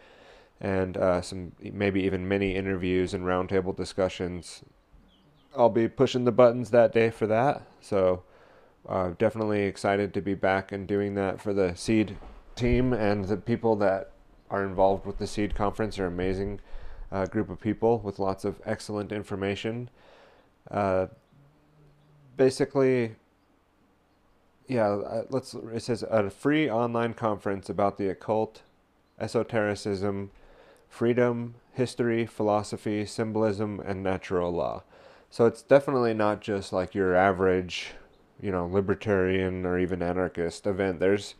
[0.62, 4.64] and uh, some maybe even mini interviews and roundtable discussions.
[5.56, 8.24] I'll be pushing the buttons that day for that, so
[8.88, 12.18] uh, definitely excited to be back and doing that for the Seed
[12.56, 14.12] team and the people that
[14.50, 16.60] are involved with the Seed conference are amazing
[17.12, 19.90] uh, group of people with lots of excellent information.
[20.72, 21.08] Uh,
[22.38, 23.16] basically,
[24.68, 25.54] yeah, uh, let's.
[25.54, 28.62] It says a free online conference about the occult,
[29.20, 30.32] esotericism,
[30.90, 34.84] freedom, history, philosophy, symbolism, and natural law.
[35.30, 37.94] So it's definitely not just like your average,
[38.40, 41.00] you know, libertarian or even anarchist event.
[41.00, 41.36] There's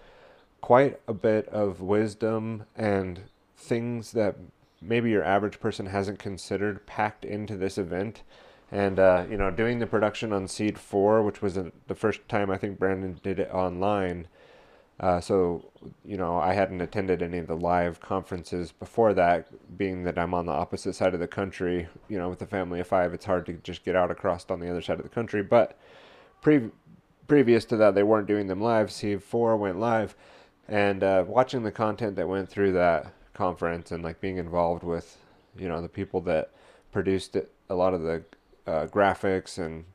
[0.62, 3.22] quite a bit of wisdom and
[3.56, 4.36] things that
[4.82, 8.24] maybe your average person hasn't considered packed into this event.
[8.74, 12.50] And uh, you know, doing the production on Seed Four, which was the first time
[12.50, 14.28] I think Brandon did it online.
[15.00, 15.72] Uh, so
[16.04, 20.34] you know, I hadn't attended any of the live conferences before that, being that I'm
[20.34, 21.88] on the opposite side of the country.
[22.10, 24.60] You know, with a family of five, it's hard to just get out across on
[24.60, 25.44] the other side of the country.
[25.44, 25.78] But
[26.42, 26.72] pre-
[27.28, 28.92] previous to that, they weren't doing them live.
[28.92, 30.16] Seed Four went live,
[30.68, 35.16] and uh, watching the content that went through that conference and like being involved with
[35.56, 36.50] you know the people that
[36.92, 38.24] produced it, a lot of the
[38.68, 39.86] uh, graphics and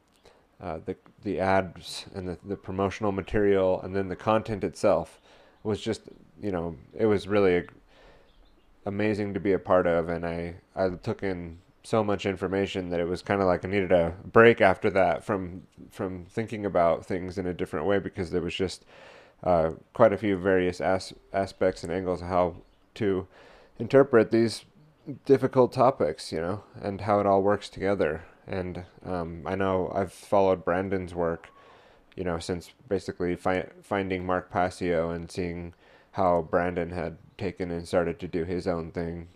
[0.61, 5.21] uh, the the ads and the, the promotional material and then the content itself
[5.63, 6.03] was just
[6.41, 7.67] you know it was really
[8.87, 13.01] amazing to be a part of and I I took in so much information that
[13.01, 17.07] it was kind of like I needed a break after that from from thinking about
[17.07, 18.85] things in a different way because there was just
[19.43, 22.57] uh, quite a few various as- aspects and angles of how
[22.95, 23.27] to
[23.79, 24.65] interpret these
[25.25, 28.25] difficult topics, you know, and how it all works together.
[28.49, 31.51] And um, I know I've followed Brandon's work,
[32.17, 35.75] you know, since basically fi- finding Mark Passio and seeing
[36.13, 39.29] how Brandon had taken and started to do his own thing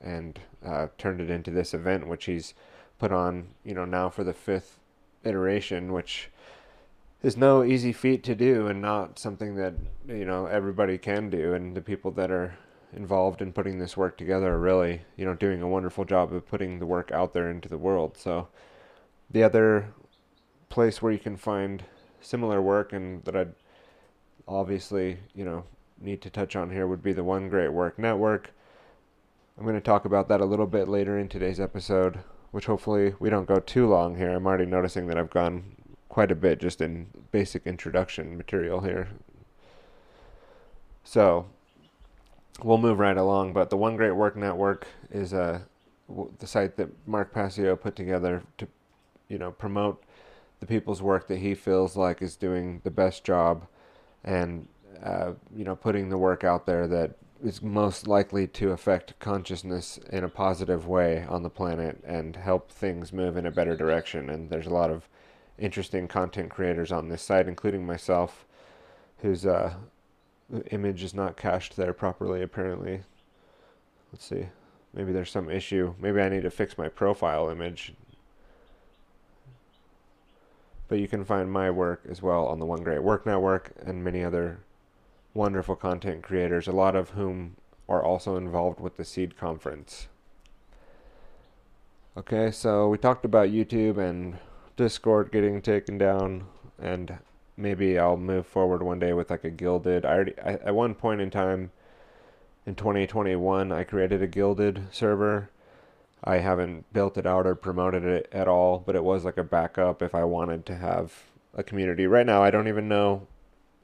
[0.00, 2.54] and uh, turned it into this event, which he's
[2.98, 4.78] put on, you know, now for the fifth
[5.24, 6.30] iteration, which
[7.22, 9.74] is no easy feat to do and not something that,
[10.06, 11.52] you know, everybody can do.
[11.52, 12.56] And the people that are
[12.92, 16.46] involved in putting this work together are really, you know, doing a wonderful job of
[16.46, 18.16] putting the work out there into the world.
[18.16, 18.48] So
[19.30, 19.88] the other
[20.68, 21.84] place where you can find
[22.20, 23.54] similar work and that I'd
[24.48, 25.64] obviously, you know,
[26.00, 28.52] need to touch on here would be the One Great Work Network.
[29.56, 32.18] I'm going to talk about that a little bit later in today's episode,
[32.50, 34.30] which hopefully we don't go too long here.
[34.30, 35.76] I'm already noticing that I've gone
[36.08, 39.08] quite a bit just in basic introduction material here.
[41.04, 41.46] So,
[42.62, 43.52] we'll move right along.
[43.52, 45.60] But the One Great Work Network is uh,
[46.38, 48.68] the site that Mark Passio put together to,
[49.28, 50.02] you know, promote
[50.60, 53.66] the people's work that he feels like is doing the best job,
[54.24, 54.68] and
[55.02, 59.98] uh, you know, putting the work out there that is most likely to affect consciousness
[60.10, 64.30] in a positive way on the planet and help things move in a better direction.
[64.30, 65.06] And there's a lot of
[65.58, 68.46] interesting content creators on this site, including myself,
[69.18, 69.74] who's uh,
[70.48, 73.02] the image is not cached there properly apparently.
[74.12, 74.46] Let's see.
[74.94, 75.94] Maybe there's some issue.
[76.00, 77.92] Maybe I need to fix my profile image.
[80.88, 84.04] But you can find my work as well on the One Great Work Network and
[84.04, 84.60] many other
[85.34, 87.56] wonderful content creators, a lot of whom
[87.88, 90.08] are also involved with the Seed Conference.
[92.16, 94.38] Okay, so we talked about YouTube and
[94.76, 96.46] Discord getting taken down
[96.78, 97.18] and
[97.56, 100.04] maybe I'll move forward one day with like a Guilded.
[100.04, 101.70] I already I, at one point in time
[102.64, 105.50] in 2021 I created a Guilded server.
[106.24, 109.44] I haven't built it out or promoted it at all, but it was like a
[109.44, 111.12] backup if I wanted to have
[111.54, 112.06] a community.
[112.06, 113.26] Right now I don't even know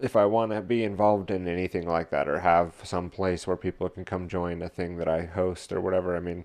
[0.01, 3.57] if I want to be involved in anything like that or have some place where
[3.57, 6.17] people can come join a thing that I host or whatever.
[6.17, 6.45] I mean,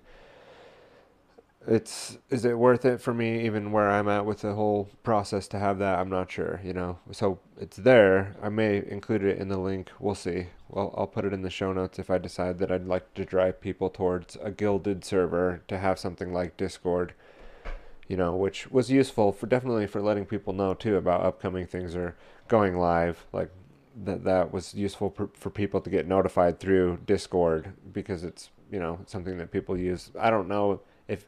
[1.68, 5.48] it's is it worth it for me even where I'm at with the whole process
[5.50, 6.00] to have that?
[6.00, 7.00] I'm not sure, you know.
[7.12, 8.36] So it's there.
[8.42, 9.92] I may include it in the link.
[10.00, 10.48] We'll see.
[10.70, 13.26] Well, I'll put it in the show notes if I decide that I'd like to
[13.26, 17.14] drive people towards a Guilded server to have something like Discord,
[18.08, 21.96] you know, which was useful for definitely for letting people know too about upcoming things
[21.96, 22.16] or
[22.48, 23.26] going live.
[23.34, 23.52] Like
[24.06, 28.80] that that was useful for, for people to get notified through Discord because it's you
[28.80, 30.12] know something that people use.
[30.18, 31.28] I don't know if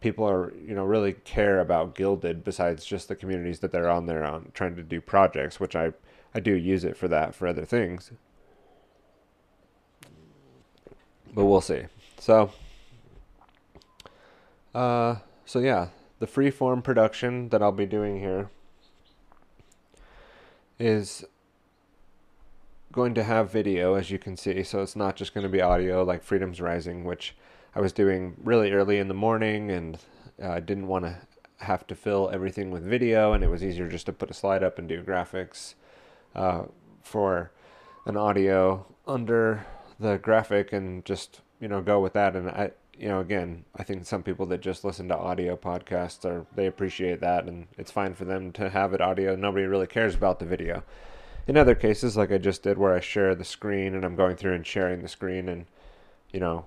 [0.00, 4.06] people are you know really care about Guilded besides just the communities that they're on
[4.06, 5.92] there on trying to do projects, which I
[6.34, 8.12] I do use it for that for other things.
[11.34, 11.84] But we'll see.
[12.18, 12.50] So
[14.74, 18.50] uh so yeah, the freeform production that I'll be doing here
[20.78, 21.24] is
[22.92, 25.60] going to have video, as you can see, so it's not just going to be
[25.60, 27.36] audio like Freedom's Rising, which
[27.76, 29.98] I was doing really early in the morning and
[30.42, 31.18] I uh, didn't want to
[31.58, 34.62] have to fill everything with video, and it was easier just to put a slide
[34.62, 35.74] up and do graphics
[36.34, 36.64] uh,
[37.02, 37.50] for
[38.06, 39.66] an audio under
[40.00, 42.34] the graphic and just you know go with that.
[42.34, 46.24] And I, you know, again, I think some people that just listen to audio podcasts
[46.24, 49.36] are they appreciate that, and it's fine for them to have it audio.
[49.36, 50.82] Nobody really cares about the video.
[51.46, 54.36] In other cases, like I just did, where I share the screen and I'm going
[54.36, 55.66] through and sharing the screen and
[56.32, 56.64] you know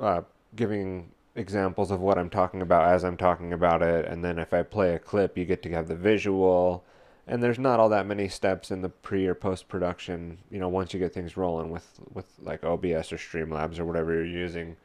[0.00, 0.22] uh,
[0.56, 4.06] giving examples of what I'm talking about as I'm talking about it.
[4.06, 6.84] And then if I play a clip, you get to have the visual.
[7.26, 10.38] And there's not all that many steps in the pre or post production.
[10.50, 14.12] You know, once you get things rolling with with like OBS or Streamlabs or whatever
[14.12, 14.76] you're using,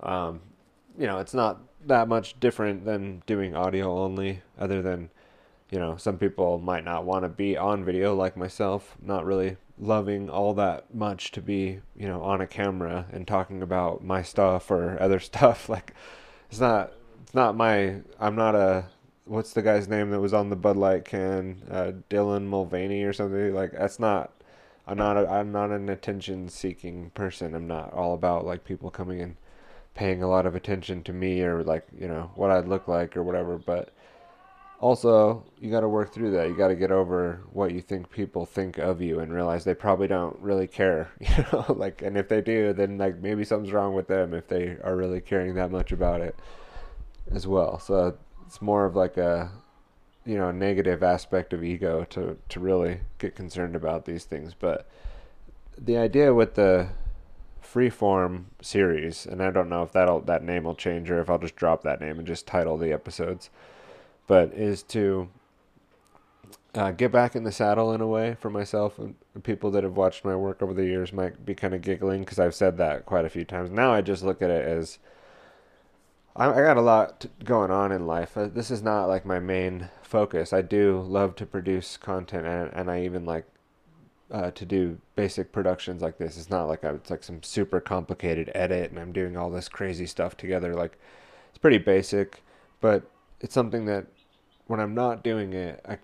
[0.00, 0.40] um,
[0.98, 4.42] you know, it's not that much different than doing audio only.
[4.58, 5.10] Other than,
[5.70, 8.96] you know, some people might not want to be on video like myself.
[9.00, 13.62] Not really loving all that much to be, you know, on a camera and talking
[13.62, 15.68] about my stuff or other stuff.
[15.68, 15.94] Like,
[16.50, 18.84] it's not, it's not my, I'm not a,
[19.24, 23.12] what's the guy's name that was on the Bud Light can, uh, Dylan Mulvaney or
[23.12, 23.54] something.
[23.54, 24.32] Like, that's not,
[24.86, 27.54] I'm not, a, I'm not an attention seeking person.
[27.54, 29.36] I'm not all about like people coming and
[29.94, 33.16] paying a lot of attention to me or like, you know, what I'd look like
[33.16, 33.56] or whatever.
[33.56, 33.90] But,
[34.80, 36.48] also you got to work through that.
[36.48, 39.74] You got to get over what you think people think of you and realize they
[39.74, 41.66] probably don't really care you know?
[41.68, 44.96] Like and if they do then like maybe something's wrong with them if they are
[44.96, 46.34] really caring that much about it
[47.30, 47.78] as well.
[47.78, 48.16] So
[48.46, 49.50] it's more of like a
[50.24, 54.54] you know negative aspect of ego to to really get concerned about these things.
[54.58, 54.88] But
[55.78, 56.88] the idea with the
[57.62, 61.38] freeform series and I don't know if that'll that name will change or if I'll
[61.38, 63.50] just drop that name and just title the episodes
[64.30, 65.28] but is to
[66.76, 69.96] uh, get back in the saddle in a way for myself and people that have
[69.96, 73.06] watched my work over the years might be kind of giggling because I've said that
[73.06, 73.72] quite a few times.
[73.72, 75.00] Now I just look at it as
[76.36, 78.36] I, I got a lot going on in life.
[78.36, 80.52] Uh, this is not like my main focus.
[80.52, 83.46] I do love to produce content and, and I even like
[84.30, 86.38] uh, to do basic productions like this.
[86.38, 89.68] It's not like I, it's like some super complicated edit and I'm doing all this
[89.68, 90.72] crazy stuff together.
[90.72, 91.00] Like
[91.48, 92.44] it's pretty basic,
[92.80, 93.02] but
[93.40, 94.06] it's something that
[94.70, 95.98] when I'm not doing it, I,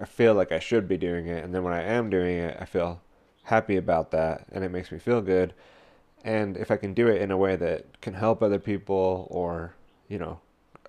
[0.00, 1.44] I feel like I should be doing it.
[1.44, 3.00] And then when I am doing it, I feel
[3.44, 5.54] happy about that and it makes me feel good.
[6.24, 9.76] And if I can do it in a way that can help other people or,
[10.08, 10.40] you know,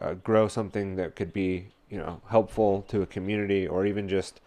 [0.02, 4.42] uh, grow something that could be, you know, helpful to a community or even just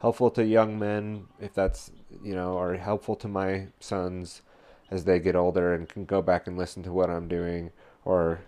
[0.00, 1.90] helpful to young men, if that's,
[2.22, 4.42] you know, or helpful to my sons
[4.88, 7.72] as they get older and can go back and listen to what I'm doing
[8.04, 8.38] or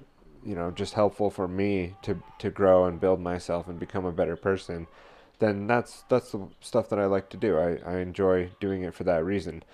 [0.44, 4.12] you know just helpful for me to to grow and build myself and become a
[4.12, 4.86] better person
[5.42, 7.58] then that's that's the stuff that I like to do.
[7.58, 9.64] I, I enjoy doing it for that reason.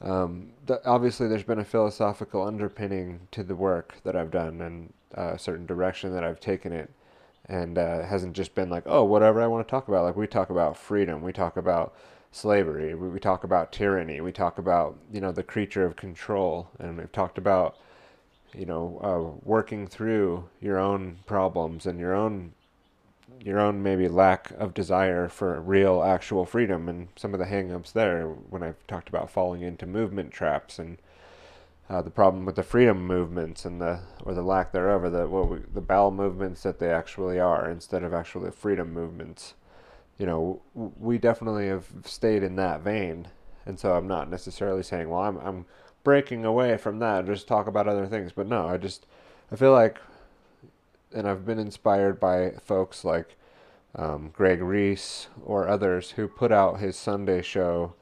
[0.00, 0.52] Um,
[0.86, 5.66] obviously, there's been a philosophical underpinning to the work that I've done and a certain
[5.66, 6.90] direction that I've taken it,
[7.46, 10.04] and uh, hasn't just been like, oh, whatever I want to talk about.
[10.04, 11.94] Like we talk about freedom, we talk about
[12.32, 16.70] slavery, we, we talk about tyranny, we talk about you know the creature of control,
[16.78, 17.76] and we've talked about
[18.54, 22.52] you know, uh, working through your own problems and your own
[23.40, 27.92] your own maybe lack of desire for real actual freedom and some of the hangups
[27.92, 30.98] there when I've talked about falling into movement traps and
[31.90, 35.26] uh, the problem with the freedom movements and the or the lack thereof or the
[35.26, 39.54] what we, the bowel movements that they actually are instead of actually freedom movements.
[40.18, 43.28] You know we definitely have stayed in that vein.
[43.64, 45.66] And so I'm not necessarily saying well I'm I'm
[46.04, 48.32] breaking away from that just talk about other things.
[48.32, 49.06] But no, I just
[49.50, 49.98] I feel like,
[51.14, 53.36] and I've been inspired by folks like
[53.94, 57.94] um, Greg Reese or others who put out his Sunday show,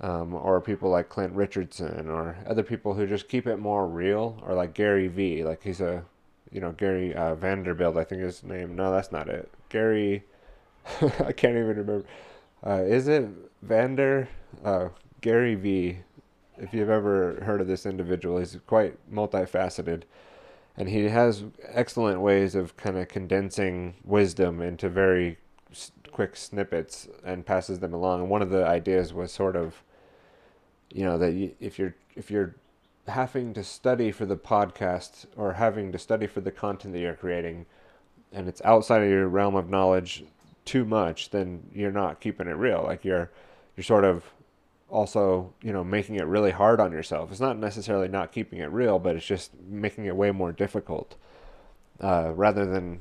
[0.00, 4.42] um, or people like Clint Richardson or other people who just keep it more real,
[4.44, 6.04] or like Gary Vee, like he's a
[6.52, 8.74] you know, Gary uh, Vanderbilt, I think his name.
[8.74, 9.50] No, that's not it.
[9.68, 10.24] Gary,
[11.00, 12.04] I can't even remember.
[12.66, 13.28] Uh, is it
[13.62, 14.28] Vander?
[14.64, 14.88] Uh,
[15.20, 15.98] Gary V.
[16.58, 20.02] If you've ever heard of this individual, he's quite multifaceted.
[20.76, 25.38] And he has excellent ways of kind of condensing wisdom into very
[26.12, 28.20] quick snippets and passes them along.
[28.20, 29.82] And one of the ideas was sort of,
[30.90, 32.54] you know, that if you're if you're
[33.08, 37.14] having to study for the podcast or having to study for the content that you're
[37.14, 37.66] creating,
[38.32, 40.24] and it's outside of your realm of knowledge
[40.64, 42.82] too much, then you're not keeping it real.
[42.84, 43.30] Like you're
[43.76, 44.24] you're sort of
[44.90, 47.30] also you know making it really hard on yourself.
[47.30, 51.16] It's not necessarily not keeping it real, but it's just making it way more difficult.
[52.00, 53.00] Uh, rather than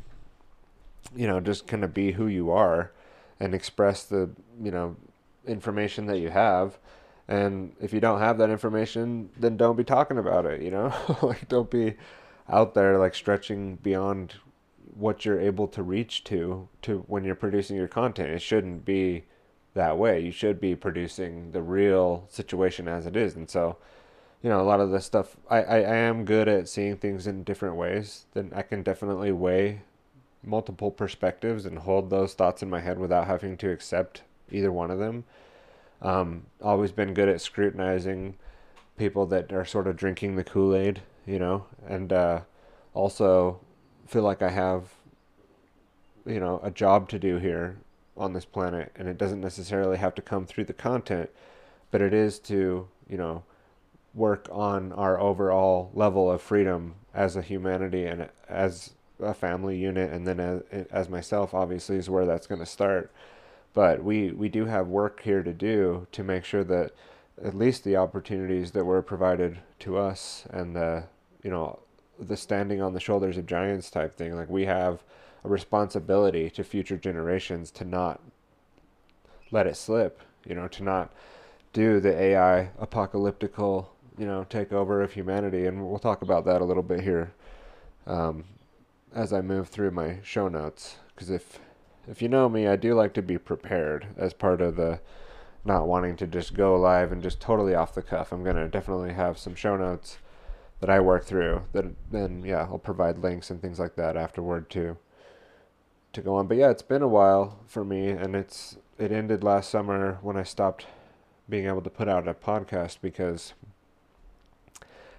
[1.16, 2.92] you know just kind of be who you are
[3.40, 4.30] and express the
[4.62, 4.96] you know
[5.46, 6.78] information that you have
[7.28, 10.94] and if you don't have that information then don't be talking about it you know
[11.22, 11.96] like don't be
[12.50, 14.36] out there like stretching beyond
[14.96, 19.24] what you're able to reach to to when you're producing your content it shouldn't be
[19.78, 20.20] that way.
[20.20, 23.36] You should be producing the real situation as it is.
[23.36, 23.78] And so
[24.44, 27.26] you know a lot of the stuff I, I, I am good at seeing things
[27.28, 28.26] in different ways.
[28.34, 29.82] Then i can definitely weigh
[30.44, 34.22] multiple perspectives and hold those thoughts in my head without having to accept
[34.52, 35.26] either one of them.
[36.02, 38.36] Um, always been good at scrutinizing
[38.98, 42.42] people that are sort of drinking the Kool Aid, you know, and uh,
[42.94, 43.60] also
[44.06, 44.94] feel like I have,
[46.26, 47.78] you know, a job to do here
[48.18, 51.30] on this planet, and it doesn't necessarily have to come through the content,
[51.92, 53.44] but it is to, you know,
[54.14, 60.12] work on our overall level of freedom as a humanity and as a family unit,
[60.12, 60.62] and then as,
[60.92, 63.12] as myself, obviously, is where that's going to start.
[63.74, 66.92] But we, we do have work here to do to make sure that
[67.44, 71.04] at least the opportunities that were provided to us and the,
[71.44, 71.80] you know,
[72.20, 75.04] the standing on the shoulders of giants type thing, like we have
[75.44, 78.22] a responsibility to future generations to not
[79.52, 81.12] let it slip, you know, to not
[81.74, 85.66] do the AI apocalyptical, you know, takeover of humanity.
[85.66, 87.34] And we'll talk about that a little bit here
[88.06, 88.46] um,
[89.14, 91.60] as I move through my show notes because if
[92.08, 95.02] if you know me, I do like to be prepared as part of the
[95.66, 98.32] not wanting to just go live and just totally off the cuff.
[98.32, 100.18] I'm gonna definitely have some show notes
[100.80, 101.64] that I work through.
[101.74, 104.98] That then yeah, I'll provide links and things like that afterward too
[106.18, 106.48] to go on.
[106.48, 110.36] But yeah, it's been a while for me, and it's it ended last summer when
[110.36, 110.86] I stopped
[111.48, 113.54] being able to put out a podcast because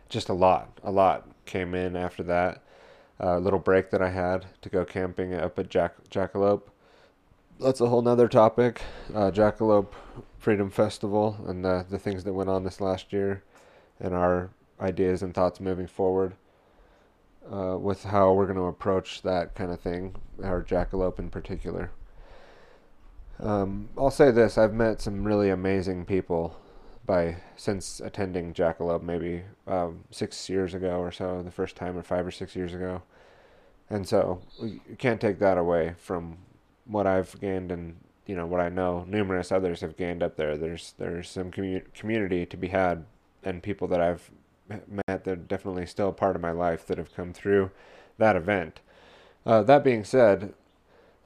[0.08, 2.62] just a lot, a lot came in after that
[3.20, 6.62] uh, little break that I had to go camping up at Jack Jackalope.
[7.60, 8.82] That's a whole nother topic.
[9.14, 9.92] Uh, Jackalope
[10.38, 13.42] Freedom Festival and the, the things that went on this last year
[13.98, 16.34] and our ideas and thoughts moving forward
[17.52, 21.90] uh, with how we're going to approach that kind of thing, our Jackalope in particular.
[23.40, 26.56] Um, I'll say this I've met some really amazing people
[27.06, 32.02] by since attending Jackalope maybe um, six years ago or so, the first time, or
[32.02, 33.02] five or six years ago.
[33.88, 36.36] And so you can't take that away from
[36.84, 37.96] what I've gained and
[38.26, 40.58] you know what I know numerous others have gained up there.
[40.58, 43.06] There's there's some commu- community to be had
[43.42, 44.30] and people that I've
[44.68, 47.70] met that are definitely still part of my life that have come through
[48.18, 48.80] that event.
[49.46, 50.52] Uh, that being said,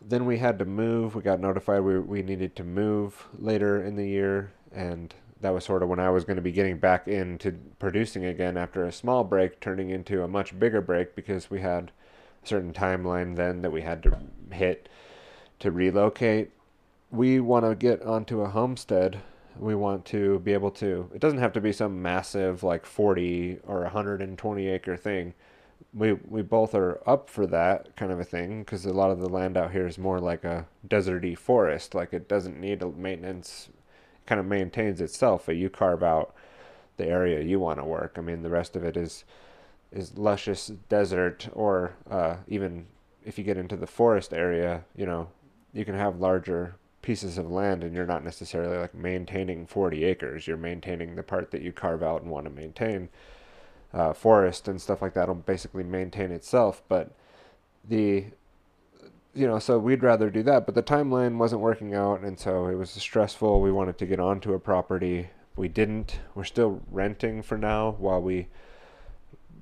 [0.01, 1.15] then we had to move.
[1.15, 5.65] We got notified we we needed to move later in the year, and that was
[5.65, 8.93] sort of when I was going to be getting back into producing again after a
[8.93, 11.91] small break, turning into a much bigger break because we had
[12.43, 14.19] a certain timeline then that we had to
[14.51, 14.89] hit
[15.59, 16.51] to relocate.
[17.11, 19.21] We want to get onto a homestead.
[19.59, 23.59] We want to be able to, it doesn't have to be some massive like 40
[23.67, 25.35] or 120 acre thing.
[25.95, 29.21] We, we both are up for that kind of a thing because a lot of
[29.21, 31.95] the land out here is more like a deserty forest.
[31.95, 33.69] Like it doesn't need a maintenance
[34.27, 36.35] kind of maintains itself, but you carve out
[36.97, 38.15] the area you want to work.
[38.17, 39.25] I mean, the rest of it is
[39.91, 42.87] is luscious desert, or uh, even
[43.25, 45.29] if you get into the forest area, you know,
[45.75, 50.47] you can have larger pieces of land, and you're not necessarily like maintaining 40 acres.
[50.47, 53.09] You're maintaining the part that you carve out and want to maintain.
[53.93, 57.11] Uh, forest and stuff like that will basically maintain itself, but
[57.87, 58.25] the
[59.35, 60.67] you know, so we'd rather do that.
[60.67, 63.61] But the timeline wasn't working out, and so it was stressful.
[63.61, 65.31] We wanted to get onto a property.
[65.57, 66.21] We didn't.
[66.35, 68.49] We're still renting for now while we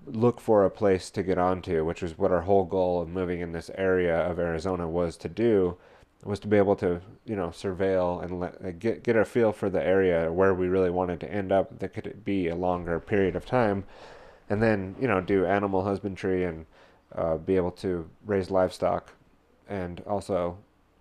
[0.07, 3.41] look for a place to get onto, which was what our whole goal of moving
[3.41, 5.77] in this area of Arizona was to do,
[6.25, 9.71] was to be able to, you know, surveil and let, get get a feel for
[9.71, 11.79] the area where we really wanted to end up.
[11.79, 13.85] That could be a longer period of time,
[14.49, 16.67] and then you know do animal husbandry and
[17.15, 19.13] uh, be able to raise livestock,
[19.69, 20.59] and also,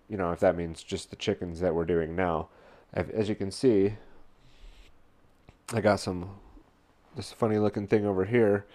[0.08, 2.48] you know, if that means just the chickens that we're doing now.
[2.92, 3.94] As you can see,
[5.72, 6.30] I got some.
[7.14, 8.66] This funny looking thing over here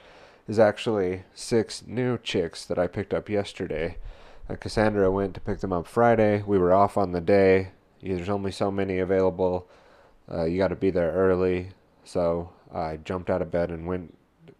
[0.48, 3.98] is actually six new chicks that I picked up yesterday.
[4.48, 6.44] Uh, Cassandra went to pick them up Friday.
[6.46, 7.70] We were off on the day.
[8.02, 9.68] There's only so many available.
[10.32, 11.70] Uh, you got to be there early.
[12.04, 14.16] So I jumped out of bed and went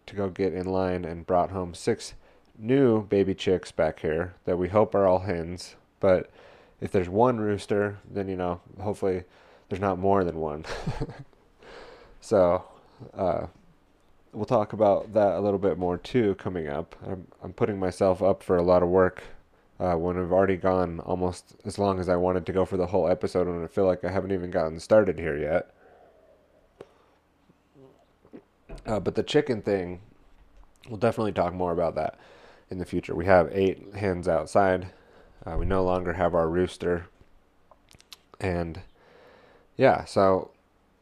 [0.06, 2.14] to go get in line and brought home six
[2.58, 5.76] new baby chicks back here that we hope are all hens.
[6.00, 6.30] But
[6.80, 9.22] if there's one rooster, then you know, hopefully
[9.68, 10.64] there's not more than one.
[12.20, 12.64] so
[13.14, 13.46] uh,
[14.32, 16.96] we'll talk about that a little bit more too coming up.
[17.06, 19.22] I'm, I'm putting myself up for a lot of work
[19.78, 22.86] uh, when I've already gone almost as long as I wanted to go for the
[22.86, 25.70] whole episode, and I feel like I haven't even gotten started here yet.
[28.86, 30.00] Uh, but the chicken thing,
[30.88, 32.18] we'll definitely talk more about that
[32.70, 33.14] in the future.
[33.14, 34.88] We have eight hens outside.
[35.44, 37.06] Uh, we no longer have our rooster.
[38.40, 38.80] And
[39.76, 40.50] yeah, so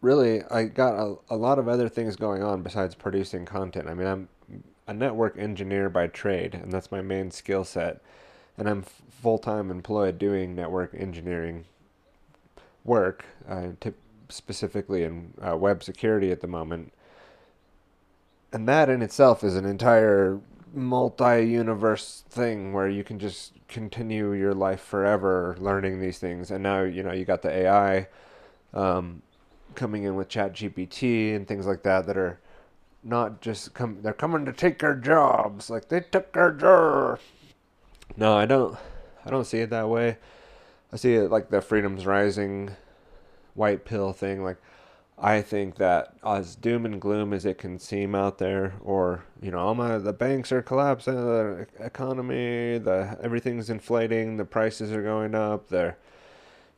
[0.01, 3.89] really, I got a, a lot of other things going on besides producing content.
[3.89, 4.29] I mean, I'm
[4.87, 8.03] a network engineer by trade, and that's my main skill set.
[8.57, 11.65] And I'm full time employed doing network engineering
[12.85, 13.69] work, uh,
[14.29, 16.93] specifically in uh, web security at the moment.
[18.53, 20.41] And that in itself is an entire
[20.73, 26.51] multi-universe thing where you can just continue your life forever learning these things.
[26.51, 28.09] And now you know you got the ai
[28.73, 29.23] um,
[29.75, 32.39] coming in with ChatGPT and things like that that are
[33.03, 35.71] not just come they're coming to take our jobs.
[35.71, 37.21] Like they took our job
[38.17, 38.77] no i don't
[39.25, 40.17] i don't see it that way
[40.93, 42.71] i see it like the freedom's rising
[43.55, 44.57] white pill thing like
[45.19, 49.51] I think that as doom and gloom as it can seem out there, or you
[49.51, 55.03] know, all my, the banks are collapsing, the economy, the everything's inflating, the prices are
[55.03, 55.95] going up, the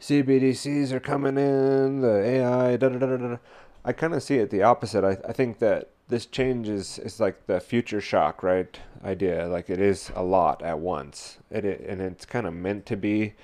[0.01, 3.37] CBDCs are coming in, the AI, da da da da.
[3.85, 5.03] I kind of see it the opposite.
[5.05, 8.78] I I think that this change is, is like the future shock, right?
[9.04, 11.38] Idea like it is a lot at once.
[11.50, 13.34] It, it and it's kind of meant to be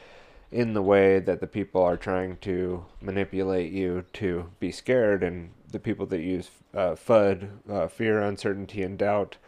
[0.50, 5.50] in the way that the people are trying to manipulate you to be scared, and
[5.70, 9.38] the people that use uh, FUD, uh, fear, uncertainty, and doubt,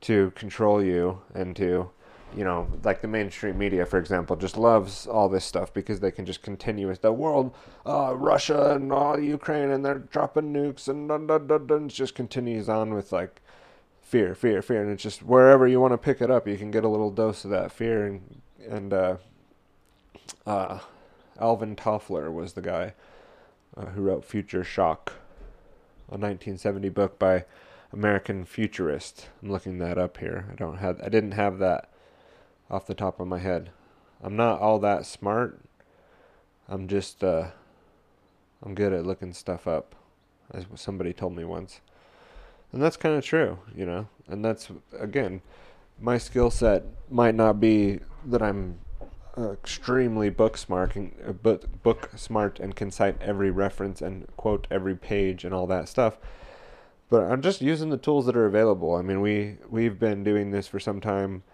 [0.00, 1.90] to control you and to,
[2.36, 6.10] you know, like the mainstream media, for example, just loves all this stuff because they
[6.10, 7.54] can just continue with the world,
[7.86, 11.88] uh, Russia and all Ukraine, and they're dropping nukes, and dun, dun, dun, dun, it
[11.88, 13.40] just continues on with like
[14.02, 16.70] fear, fear, fear, and it's just wherever you want to pick it up, you can
[16.70, 19.16] get a little dose of that fear and and uh,
[20.46, 20.78] uh,
[21.38, 22.94] Alvin Toffler was the guy
[23.76, 25.12] uh, who wrote Future Shock,
[26.08, 27.44] a 1970 book by
[27.92, 29.28] American futurist.
[29.42, 30.46] I'm looking that up here.
[30.50, 31.88] I don't have I didn't have that
[32.70, 33.70] off the top of my head.
[34.22, 35.60] I'm not all that smart.
[36.68, 37.48] I'm just uh,
[38.62, 39.94] I'm good at looking stuff up,
[40.52, 41.80] as somebody told me once.
[42.72, 44.08] And that's kind of true, you know.
[44.28, 45.40] And that's again,
[46.00, 48.78] my skill set might not be that I'm
[49.36, 54.26] uh, extremely book smart, and, uh, book, book smart, and can cite every reference and
[54.36, 56.18] quote every page and all that stuff.
[57.08, 58.94] But I'm just using the tools that are available.
[58.94, 61.44] I mean, we we've been doing this for some time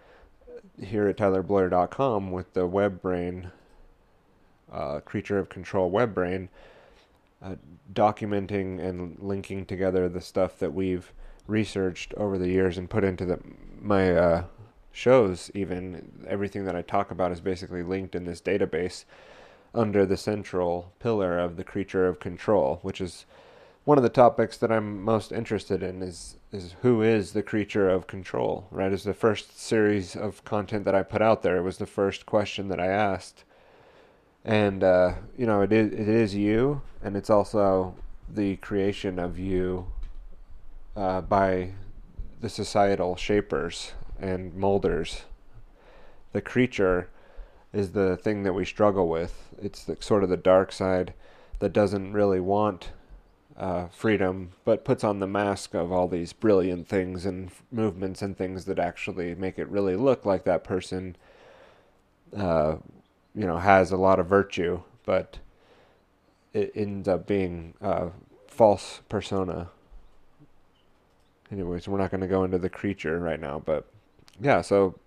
[0.80, 3.50] here at TylerBloyer.com with the WebBrain,
[4.72, 6.48] uh, Creature of Control WebBrain,
[7.42, 7.56] uh,
[7.92, 11.12] documenting and linking together the stuff that we've
[11.46, 13.38] researched over the years and put into the
[13.80, 14.44] my uh,
[14.92, 16.24] shows even.
[16.26, 19.04] Everything that I talk about is basically linked in this database
[19.74, 23.26] under the central pillar of the creature of control, which is
[23.84, 27.90] one of the topics that I'm most interested in is is who is the creature
[27.90, 28.92] of control, right?
[28.92, 31.56] Is the first series of content that I put out there.
[31.56, 33.44] It was the first question that I asked.
[34.44, 37.94] And uh, you know, it is it is you and it's also
[38.28, 39.86] the creation of you
[40.96, 41.72] uh, by
[42.40, 45.22] the societal shapers and molders.
[46.32, 47.10] The creature
[47.72, 49.54] is the thing that we struggle with.
[49.60, 51.12] It's the, sort of the dark side
[51.58, 52.90] that doesn't really want
[53.56, 58.20] uh, freedom, but puts on the mask of all these brilliant things and f- movements
[58.20, 61.16] and things that actually make it really look like that person,
[62.36, 62.76] uh,
[63.34, 65.38] you know, has a lot of virtue, but
[66.52, 68.10] it ends up being a
[68.48, 69.68] false persona.
[71.52, 73.86] Anyways, we're not going to go into the creature right now, but
[74.40, 74.98] yeah, so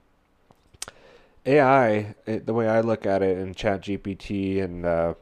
[1.45, 5.13] AI, it, the way I look at it in Chat GPT and uh,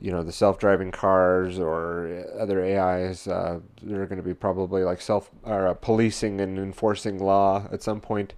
[0.00, 5.00] you know the self-driving cars or other AIs, uh, they're going to be probably like
[5.00, 8.34] self or uh, policing and enforcing law at some point.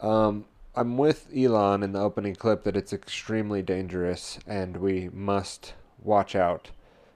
[0.00, 5.72] Um, I'm with Elon in the opening clip that it's extremely dangerous and we must
[6.02, 6.70] watch out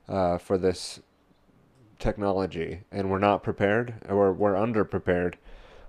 [0.09, 1.01] uh, for this
[2.01, 2.80] technology.
[2.90, 5.34] And we're not prepared, or we're underprepared.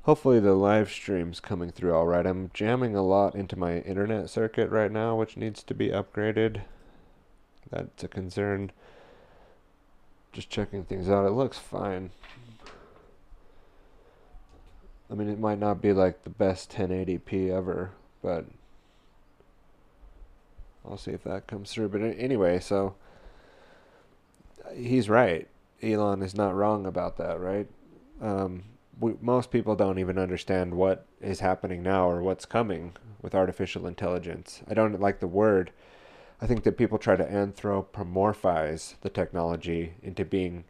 [0.03, 2.25] Hopefully, the live stream's coming through all right.
[2.25, 6.61] I'm jamming a lot into my internet circuit right now, which needs to be upgraded.
[7.71, 8.71] That's a concern.
[10.33, 11.25] Just checking things out.
[11.25, 12.11] It looks fine.
[15.09, 17.91] I mean, it might not be like the best 1080p ever,
[18.21, 18.45] but
[20.87, 21.89] I'll see if that comes through.
[21.89, 22.95] But anyway, so
[24.73, 25.47] he's right.
[25.83, 27.67] Elon is not wrong about that, right?
[28.21, 28.63] Um,
[28.99, 33.87] we, most people don't even understand what is happening now or what's coming with artificial
[33.87, 34.61] intelligence.
[34.69, 35.71] I don't like the word.
[36.41, 40.63] I think that people try to anthropomorphize the technology into being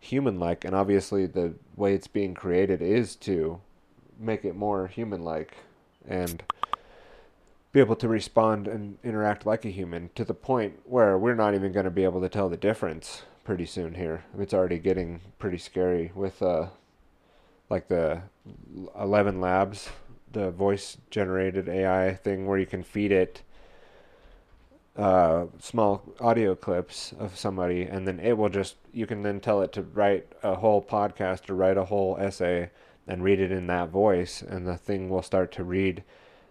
[0.00, 3.60] human like, and obviously, the way it's being created is to
[4.18, 5.58] make it more human like
[6.08, 6.42] and
[7.72, 11.54] be able to respond and interact like a human to the point where we're not
[11.54, 14.24] even going to be able to tell the difference pretty soon here.
[14.38, 16.68] It's already getting pretty scary with uh
[17.68, 18.22] like the
[18.98, 19.90] 11 labs,
[20.32, 23.42] the voice generated AI thing where you can feed it
[24.98, 29.62] uh, small audio clips of somebody and then it will just you can then tell
[29.62, 32.68] it to write a whole podcast or write a whole essay
[33.08, 36.04] and read it in that voice, and the thing will start to read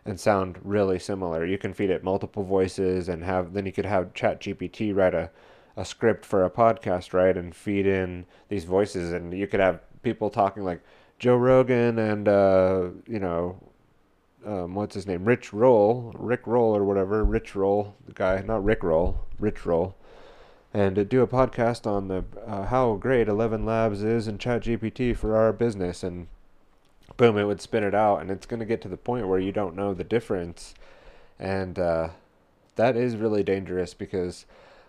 [0.04, 1.45] and sound really similar.
[1.45, 5.14] You can feed it multiple voices and have then you could have Chat GPT write
[5.14, 5.30] a,
[5.76, 9.80] a script for a podcast, right, and feed in these voices, and you could have
[10.02, 10.82] people talking like
[11.20, 13.58] Joe Rogan and uh, you know
[14.46, 18.64] um, what's his name, Rich Roll, Rick Roll or whatever, Rich Roll, the guy, not
[18.64, 19.96] Rick Roll, Rich Roll,
[20.74, 25.16] and do a podcast on the uh, how great Eleven Labs is and Chat GPT
[25.16, 26.28] for our business, and
[27.18, 29.40] boom, it would spin it out, and it's going to get to the point where
[29.40, 30.76] you don't know the difference,
[31.40, 32.10] and uh,
[32.76, 34.46] that is really dangerous because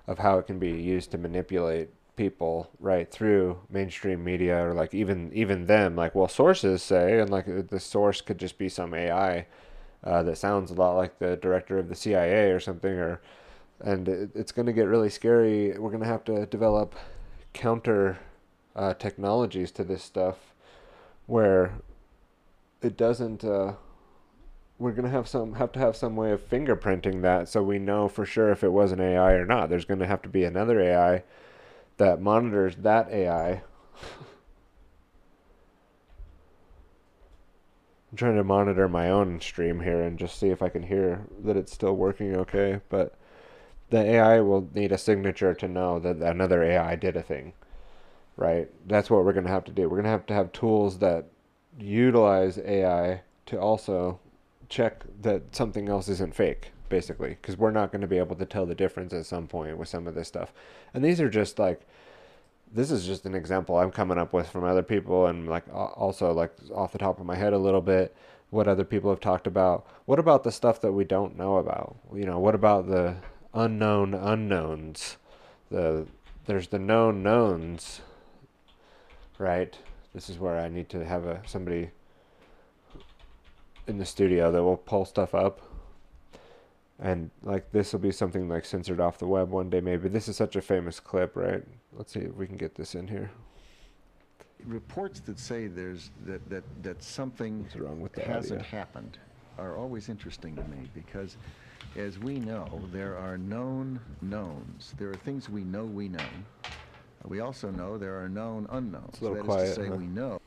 [0.07, 1.88] of how it can be used to manipulate
[2.18, 7.30] people right through mainstream media or like even even them like well sources say and
[7.30, 9.46] like the source could just be some AI
[10.04, 13.20] uh, that sounds a lot like the director of the CIA or something or
[13.80, 16.94] and it, it's going to get really scary we're going to have to develop
[17.52, 18.18] counter
[18.74, 20.54] uh, technologies to this stuff
[21.26, 21.74] where
[22.80, 23.44] it doesn't.
[23.44, 23.74] Uh,
[24.78, 28.06] we're gonna have some have to have some way of fingerprinting that so we know
[28.06, 29.68] for sure if it was an AI or not.
[29.68, 31.24] There's gonna have to be another AI
[31.99, 33.62] that monitors that AI.
[38.11, 41.26] I'm trying to monitor my own stream here and just see if I can hear
[41.44, 42.80] that it's still working okay.
[42.88, 43.14] But
[43.90, 47.53] the AI will need a signature to know that another AI did a thing,
[48.36, 48.70] right?
[48.86, 49.82] That's what we're going to have to do.
[49.82, 51.26] We're going to have to have tools that
[51.78, 54.20] utilize AI to also
[54.68, 58.47] check that something else isn't fake, basically, because we're not going to be able to
[58.47, 60.53] tell the difference at some point with some of this stuff.
[60.95, 61.82] And these are just like,
[62.72, 66.32] this is just an example I'm coming up with from other people, and like also
[66.32, 68.14] like off the top of my head a little bit,
[68.51, 69.86] what other people have talked about.
[70.07, 71.97] What about the stuff that we don't know about?
[72.14, 73.16] You know, what about the
[73.55, 75.16] unknown unknowns?
[75.70, 76.07] The
[76.47, 78.01] there's the known knowns,
[79.39, 79.76] right?
[80.18, 81.91] this is where I need to have a somebody
[83.86, 85.61] in the studio that will pull stuff up.
[87.01, 90.09] And like this will be something like censored off the web one day maybe.
[90.09, 91.62] This is such a famous clip, right?
[91.92, 93.30] Let's see if we can get this in here.
[94.64, 98.70] Reports that say there's that that that something wrong with hasn't audio?
[98.70, 99.18] happened
[99.59, 101.36] are always interesting to me because
[101.96, 104.94] as we know, there are known knowns.
[104.99, 106.18] There are things we know we know
[107.28, 109.09] we also know there are known unknowns.
[109.11, 109.96] It's a little that quiet, is to say, huh?
[109.96, 110.40] we know.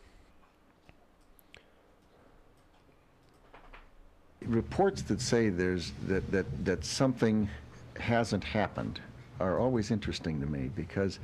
[4.51, 7.49] Reports that say there's that, that, that something
[7.97, 8.99] hasn't happened
[9.39, 11.19] are always interesting to me because,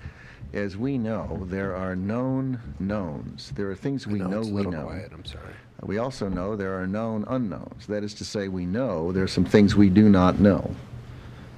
[0.54, 3.52] as we know, there are known knowns.
[3.56, 4.86] There are things we know, we know.
[4.86, 5.12] quiet.
[5.14, 5.54] I'm sorry.
[5.82, 7.86] We also know there are known unknowns.
[7.88, 10.74] That is to say, we know there are some things we do not know.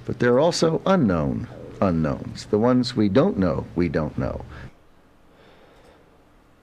[0.06, 1.48] But there are also unknown
[1.82, 2.46] unknowns.
[2.46, 4.44] The ones we don't know, we don't know.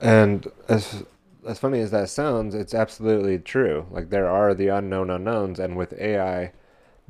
[0.01, 1.05] And as
[1.47, 3.87] as funny as that sounds, it's absolutely true.
[3.91, 6.53] Like there are the unknown unknowns, and with AI,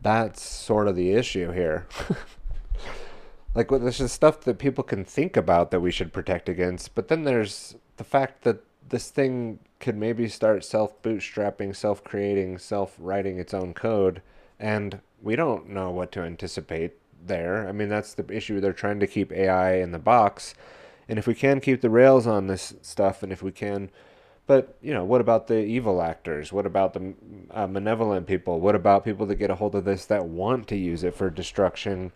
[0.00, 1.86] that's sort of the issue here.
[3.54, 7.08] like there's just stuff that people can think about that we should protect against, but
[7.08, 12.94] then there's the fact that this thing could maybe start self bootstrapping, self creating, self
[12.98, 14.22] writing its own code,
[14.58, 16.92] and we don't know what to anticipate
[17.26, 17.68] there.
[17.68, 18.60] I mean, that's the issue.
[18.60, 20.54] They're trying to keep AI in the box.
[21.08, 23.90] And if we can keep the rails on this stuff, and if we can
[24.46, 26.52] But you know, what about the evil actors?
[26.52, 27.14] What about the
[27.50, 28.60] uh, malevolent people?
[28.60, 31.30] What about people that get a hold of this that want to use it for
[31.30, 32.12] destruction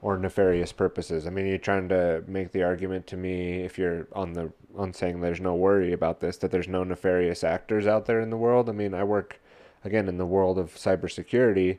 [0.00, 1.26] or nefarious purposes?
[1.26, 4.92] I mean, you're trying to make the argument to me if you're on the on
[4.92, 8.36] saying there's no worry about this that there's no nefarious actors out there in the
[8.36, 8.68] world.
[8.68, 9.40] I mean, I work
[9.84, 11.78] again in the world of cybersecurity.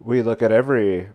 [0.00, 1.10] We look at every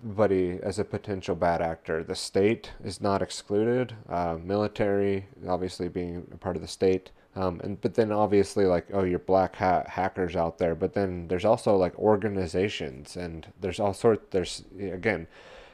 [0.00, 2.02] everybody as a potential bad actor.
[2.02, 3.94] The state is not excluded.
[4.08, 8.86] Uh, military, obviously being a part of the state, um, and but then obviously like
[8.92, 10.74] oh, you're black hat hackers out there.
[10.74, 14.26] But then there's also like organizations, and there's all sorts.
[14.30, 15.26] There's again,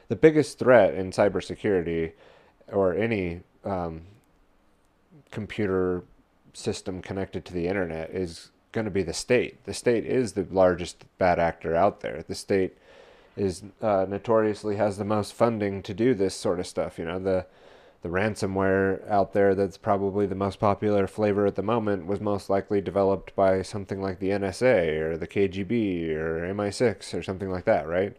[0.07, 2.13] the biggest threat in cybersecurity,
[2.71, 4.01] or any um,
[5.31, 6.03] computer
[6.53, 9.63] system connected to the internet is going to be the state.
[9.65, 12.23] The state is the largest bad actor out there.
[12.27, 12.77] The state
[13.39, 16.99] is uh, notoriously has the most funding to do this sort of stuff.
[16.99, 17.45] You know, the
[18.01, 22.49] the ransomware out there that's probably the most popular flavor at the moment was most
[22.49, 27.65] likely developed by something like the NSA or the KGB or MI6 or something like
[27.65, 28.15] that, right?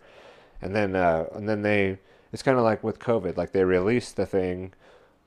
[0.61, 1.99] And then uh, and then they
[2.33, 4.73] it's kind of like with COVID, like they release the thing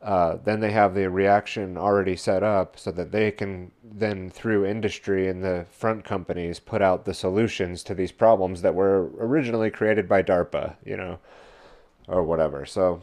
[0.03, 4.65] uh, then they have the reaction already set up so that they can then through
[4.65, 9.71] industry and the front companies put out the solutions to these problems that were originally
[9.71, 11.19] created by DARPA, you know,
[12.05, 12.65] or whatever.
[12.65, 13.01] So,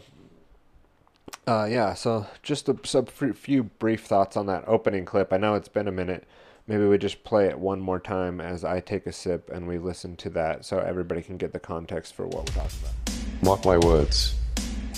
[1.46, 5.32] uh, yeah, so just a, few brief thoughts on that opening clip.
[5.32, 6.28] I know it's been a minute.
[6.66, 9.78] Maybe we just play it one more time as I take a sip and we
[9.78, 13.42] listen to that so everybody can get the context for what we're talking about.
[13.42, 14.34] Mark my words,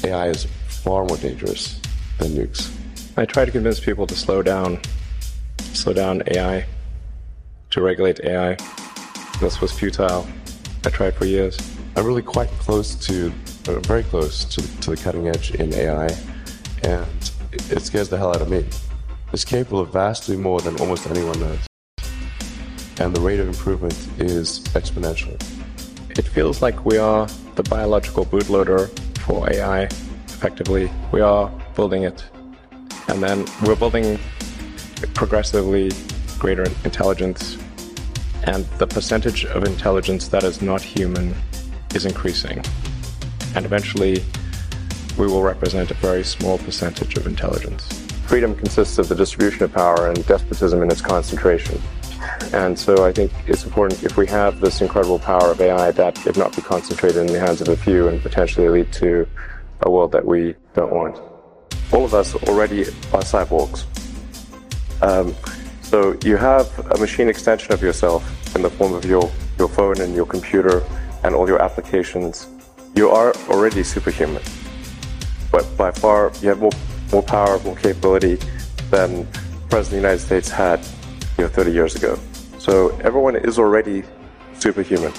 [0.02, 1.80] AI is far more dangerous
[2.28, 2.70] nukes.
[3.16, 4.80] I try to convince people to slow down,
[5.58, 6.66] slow down AI,
[7.70, 8.56] to regulate AI.
[9.40, 10.26] This was futile.
[10.84, 11.58] I tried for years.
[11.96, 13.32] I'm really quite close to,
[13.68, 16.06] uh, very close to, to the cutting edge in AI,
[16.84, 17.06] and
[17.52, 18.64] it, it scares the hell out of me.
[19.32, 21.58] It's capable of vastly more than almost anyone knows,
[22.98, 25.40] and the rate of improvement is exponential.
[26.18, 28.88] It feels like we are the biological bootloader
[29.20, 30.90] for AI, effectively.
[31.10, 32.24] We are building it.
[33.08, 34.18] And then we're building
[35.14, 35.90] progressively
[36.38, 37.56] greater intelligence.
[38.44, 41.34] And the percentage of intelligence that is not human
[41.94, 42.64] is increasing.
[43.54, 44.24] And eventually,
[45.18, 47.86] we will represent a very small percentage of intelligence.
[48.26, 51.80] Freedom consists of the distribution of power and despotism in its concentration.
[52.52, 56.26] And so I think it's important if we have this incredible power of AI that
[56.26, 59.26] it not be concentrated in the hands of a few and potentially lead to
[59.82, 61.20] a world that we don't want
[61.92, 62.82] all of us already
[63.12, 63.84] are cyborgs.
[65.02, 65.34] Um,
[65.82, 68.22] so you have a machine extension of yourself
[68.56, 70.82] in the form of your, your phone and your computer
[71.22, 72.48] and all your applications.
[72.94, 74.42] You are already superhuman.
[75.50, 76.72] But by far, you have more,
[77.12, 78.36] more power, more capability
[78.90, 80.80] than the President of the United States had
[81.36, 82.18] you know, 30 years ago.
[82.58, 84.02] So everyone is already
[84.58, 85.12] superhuman.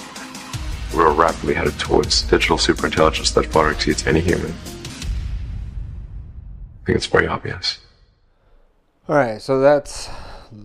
[0.94, 4.54] We're rapidly headed towards digital superintelligence that far exceeds any human.
[6.84, 7.78] I think it's pretty obvious.
[9.08, 10.10] All right, so that's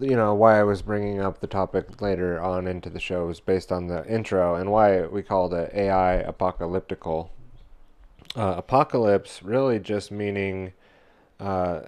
[0.01, 3.39] you know why I was bringing up the topic later on into the show was
[3.39, 7.29] based on the intro and why we called it AI apocalyptical.
[8.35, 10.73] Uh, apocalypse really just meaning
[11.39, 11.83] uh,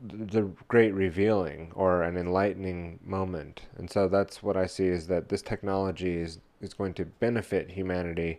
[0.00, 5.30] the great revealing or an enlightening moment, and so that's what I see is that
[5.30, 8.38] this technology is is going to benefit humanity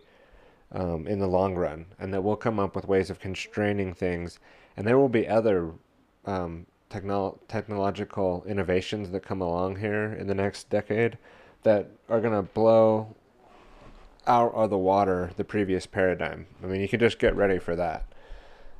[0.72, 4.38] um, in the long run, and that we'll come up with ways of constraining things
[4.76, 5.72] and there will be other
[6.24, 11.18] um, technolo- technological innovations that come along here in the next decade
[11.62, 13.14] that are going to blow
[14.26, 16.46] out of the water the previous paradigm.
[16.62, 18.06] I mean, you can just get ready for that.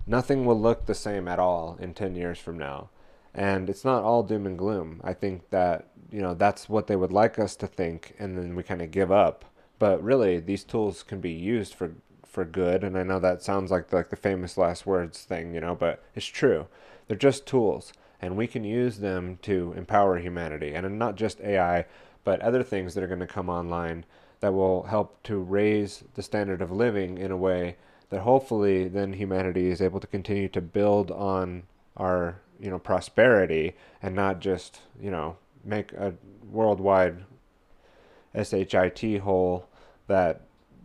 [0.07, 2.91] Nothing will look the same at all in 10 years from now.
[3.35, 5.01] And it's not all doom and gloom.
[5.03, 8.55] I think that, you know, that's what they would like us to think, and then
[8.55, 9.45] we kind of give up.
[9.79, 11.95] But really, these tools can be used for
[12.35, 15.55] for good and I know that sounds like the, like the famous last words thing,
[15.55, 16.67] you know, but it's true.
[17.07, 21.87] They're just tools and we can use them to empower humanity and not just AI,
[22.25, 24.05] but other things that are going to come online
[24.41, 27.77] that will help to raise the standard of living in a way
[28.11, 31.63] that hopefully then humanity is able to continue to build on
[31.97, 36.15] our, you know, prosperity and not just, you know, make a
[36.51, 37.25] worldwide
[38.35, 39.69] SHIT hole
[40.09, 40.43] that,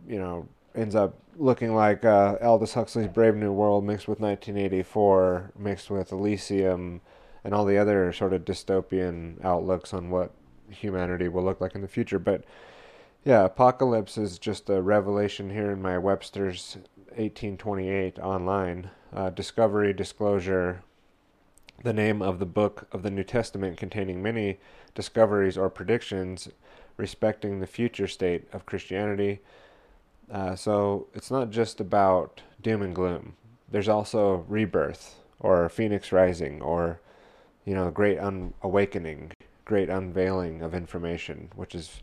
[0.08, 5.52] you know, ends up looking like uh, Aldous Huxley's Brave New World mixed with 1984,
[5.58, 7.00] mixed with Elysium,
[7.44, 10.32] and all the other sort of dystopian outlooks on what
[10.68, 12.18] humanity will look like in the future.
[12.18, 12.44] But
[13.24, 16.76] yeah, apocalypse is just a revelation here in my Webster's
[17.16, 18.90] 1828 online.
[19.12, 20.82] Uh, discovery, disclosure,
[21.82, 24.58] the name of the book of the New Testament containing many
[24.94, 26.48] discoveries or predictions
[26.96, 29.40] respecting the future state of Christianity.
[30.30, 33.34] Uh, so it's not just about doom and gloom.
[33.68, 37.00] There's also rebirth or phoenix rising or,
[37.64, 39.32] you know, great un- awakening,
[39.64, 42.02] great unveiling of information, which is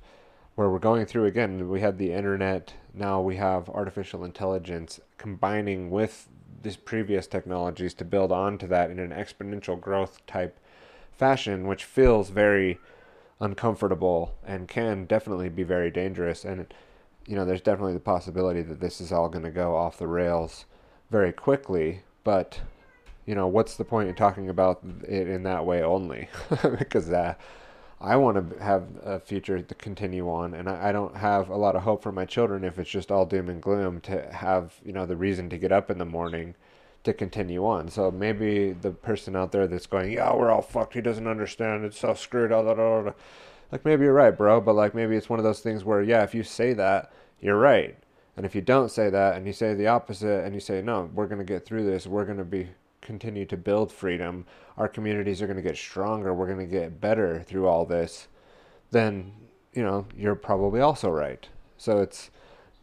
[0.56, 1.70] where we're going through again.
[1.70, 6.28] We had the internet, now we have artificial intelligence combining with
[6.64, 10.58] these previous technologies to build onto that in an exponential growth type
[11.12, 12.80] fashion, which feels very
[13.40, 16.44] uncomfortable and can definitely be very dangerous.
[16.44, 16.74] And,
[17.28, 20.08] you know, there's definitely the possibility that this is all going to go off the
[20.08, 20.66] rails
[21.12, 22.02] very quickly.
[22.24, 22.62] But,
[23.26, 26.30] you know, what's the point in talking about it in that way only?
[26.80, 27.36] because uh,
[28.00, 31.58] I want to have a future to continue on, and I, I don't have a
[31.58, 34.76] lot of hope for my children if it's just all doom and gloom to have,
[34.86, 36.56] you know, the reason to get up in the morning
[37.04, 37.90] to continue on.
[37.90, 40.94] So maybe the person out there that's going, yeah, we're all fucked.
[40.94, 41.86] He doesn't understand.
[41.86, 42.50] It's so screwed.
[42.50, 43.14] Blah, blah, blah.
[43.72, 44.62] Like maybe you're right, bro.
[44.62, 47.60] But like maybe it's one of those things where yeah, if you say that, you're
[47.60, 47.98] right.
[48.36, 51.10] And if you don't say that and you say the opposite and you say no,
[51.14, 52.08] we're gonna get through this.
[52.08, 52.70] We're gonna be
[53.02, 54.46] continue to build freedom.
[54.78, 56.34] Our communities are gonna get stronger.
[56.34, 58.28] We're gonna get better through all this.
[58.92, 59.34] Then
[59.74, 61.48] you know you're probably also right.
[61.78, 62.30] So it's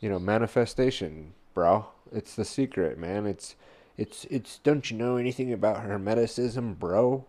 [0.00, 1.86] you know manifestation, bro.
[2.12, 3.26] It's the secret, man.
[3.26, 3.56] It's
[3.96, 7.24] it's it's don't you know anything about hermeticism, bro?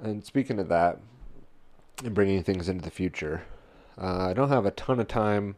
[0.00, 0.98] And speaking of that,
[2.02, 3.42] and bringing things into the future,
[4.00, 5.56] uh, I don't have a ton of time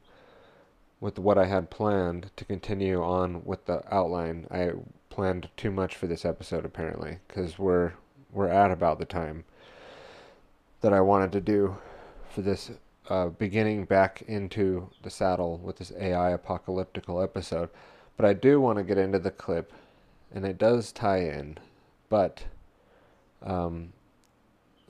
[1.01, 4.47] with what I had planned to continue on with the outline.
[4.51, 4.73] I
[5.11, 7.93] planned too much for this episode apparently because we're
[8.33, 9.45] we're at about the time
[10.81, 11.77] that I wanted to do
[12.31, 12.71] for this
[13.11, 17.69] uh, beginning back into the saddle with this AI apocalyptical episode.
[18.17, 19.73] But I do want to get into the clip
[20.35, 21.59] and it does tie in,
[22.09, 22.45] but
[23.43, 23.93] um,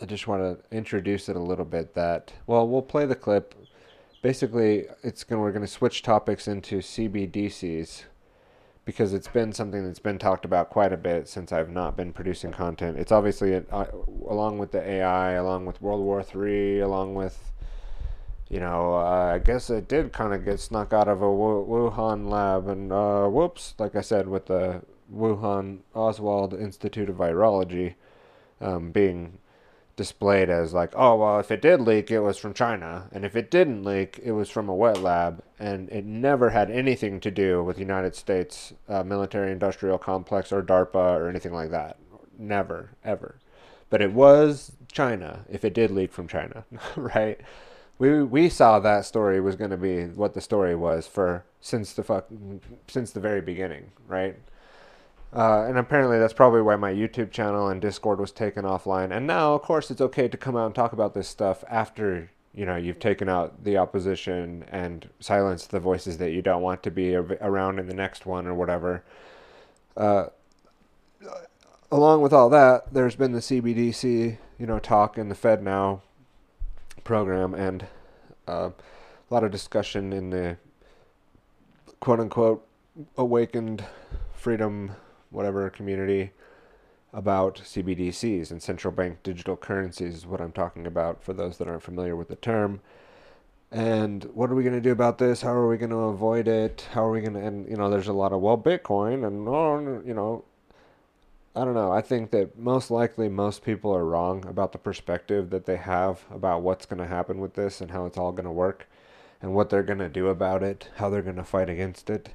[0.00, 1.94] I just want to introduce it a little bit.
[1.94, 3.54] That well, we'll play the clip.
[4.22, 8.04] Basically, it's going we're going to switch topics into CBDCs
[8.84, 12.12] because it's been something that's been talked about quite a bit since I've not been
[12.12, 12.98] producing content.
[12.98, 13.84] It's obviously uh,
[14.28, 17.52] along with the AI, along with World War Three, along with
[18.52, 22.28] you know, uh, I guess it did kind of get snuck out of a Wuhan
[22.28, 27.94] lab, and uh, whoops, like I said, with the Wuhan Oswald Institute of Virology
[28.60, 29.38] um, being
[29.96, 33.36] displayed as like, oh well, if it did leak, it was from China, and if
[33.36, 37.30] it didn't leak, it was from a wet lab, and it never had anything to
[37.30, 41.96] do with United States uh, military-industrial complex or DARPA or anything like that.
[42.38, 43.36] Never, ever.
[43.90, 46.64] But it was China if it did leak from China,
[46.96, 47.40] right?
[47.98, 51.92] We we saw that story was going to be what the story was for since
[51.92, 52.26] the fuck
[52.88, 54.36] since the very beginning, right?
[55.34, 59.16] Uh, and apparently that's probably why my YouTube channel and Discord was taken offline.
[59.16, 62.30] And now, of course, it's okay to come out and talk about this stuff after
[62.54, 66.82] you know you've taken out the opposition and silenced the voices that you don't want
[66.82, 69.02] to be around in the next one or whatever.
[69.96, 70.26] Uh,
[71.90, 76.02] along with all that, there's been the CBDC, you know, talk in the FedNow
[77.04, 77.86] program, and
[78.46, 78.70] uh,
[79.30, 80.58] a lot of discussion in the
[82.00, 82.66] quote unquote
[83.16, 83.84] awakened
[84.34, 84.90] freedom
[85.32, 86.32] whatever community
[87.12, 91.68] about CBDCs and central bank digital currencies is what I'm talking about for those that
[91.68, 92.80] aren't familiar with the term.
[93.70, 95.42] And what are we going to do about this?
[95.42, 96.88] How are we going to avoid it?
[96.92, 99.48] How are we going to, and you know, there's a lot of, well, Bitcoin and,
[99.48, 100.44] oh, you know,
[101.54, 101.92] I don't know.
[101.92, 106.24] I think that most likely most people are wrong about the perspective that they have
[106.30, 108.88] about what's going to happen with this and how it's all going to work
[109.42, 112.30] and what they're going to do about it, how they're going to fight against it.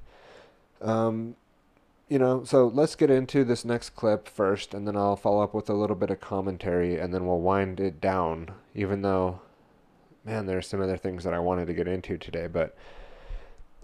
[0.81, 1.35] Um,
[2.09, 5.53] you know, so let's get into this next clip first, and then I'll follow up
[5.53, 8.51] with a little bit of commentary, and then we'll wind it down.
[8.73, 9.41] Even though,
[10.23, 12.77] man, there's some other things that I wanted to get into today, but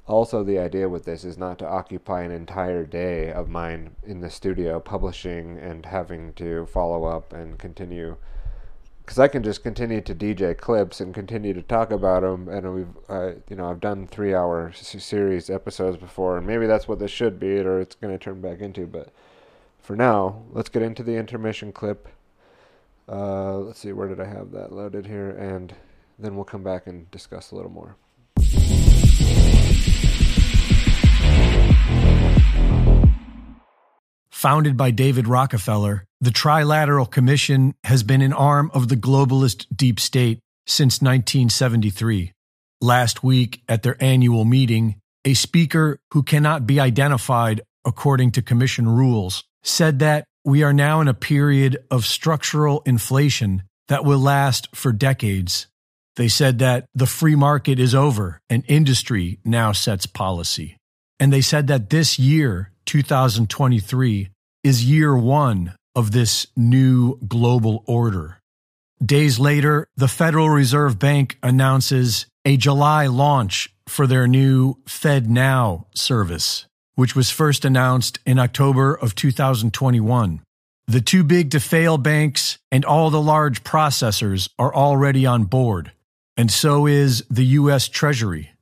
[0.07, 4.21] also the idea with this is not to occupy an entire day of mine in
[4.21, 8.17] the studio publishing and having to follow up and continue
[9.03, 12.47] because I can just continue to DJ clips and continue to talk about them.
[12.47, 16.87] And we've, uh, you know, I've done three hour series episodes before, and maybe that's
[16.87, 18.87] what this should be, or it's going to turn back into.
[18.87, 19.09] But
[19.81, 22.07] for now, let's get into the intermission clip.
[23.09, 25.31] Uh, let's see, where did I have that loaded here?
[25.31, 25.75] And
[26.17, 27.97] then we'll come back and discuss a little more.
[34.43, 40.01] Founded by David Rockefeller, the Trilateral Commission has been an arm of the globalist deep
[40.01, 42.33] state since 1973.
[42.81, 48.89] Last week, at their annual meeting, a speaker who cannot be identified according to Commission
[48.89, 54.67] rules said that we are now in a period of structural inflation that will last
[54.75, 55.67] for decades.
[56.17, 60.75] They said that the free market is over and industry now sets policy.
[61.17, 64.31] And they said that this year, 2023,
[64.63, 68.39] is year one of this new global order.
[69.03, 76.65] Days later, the Federal Reserve Bank announces a July launch for their new FedNow service,
[76.95, 80.41] which was first announced in October of 2021.
[80.87, 85.91] The too big to fail banks and all the large processors are already on board,
[86.37, 87.89] and so is the U.S.
[87.89, 88.52] Treasury.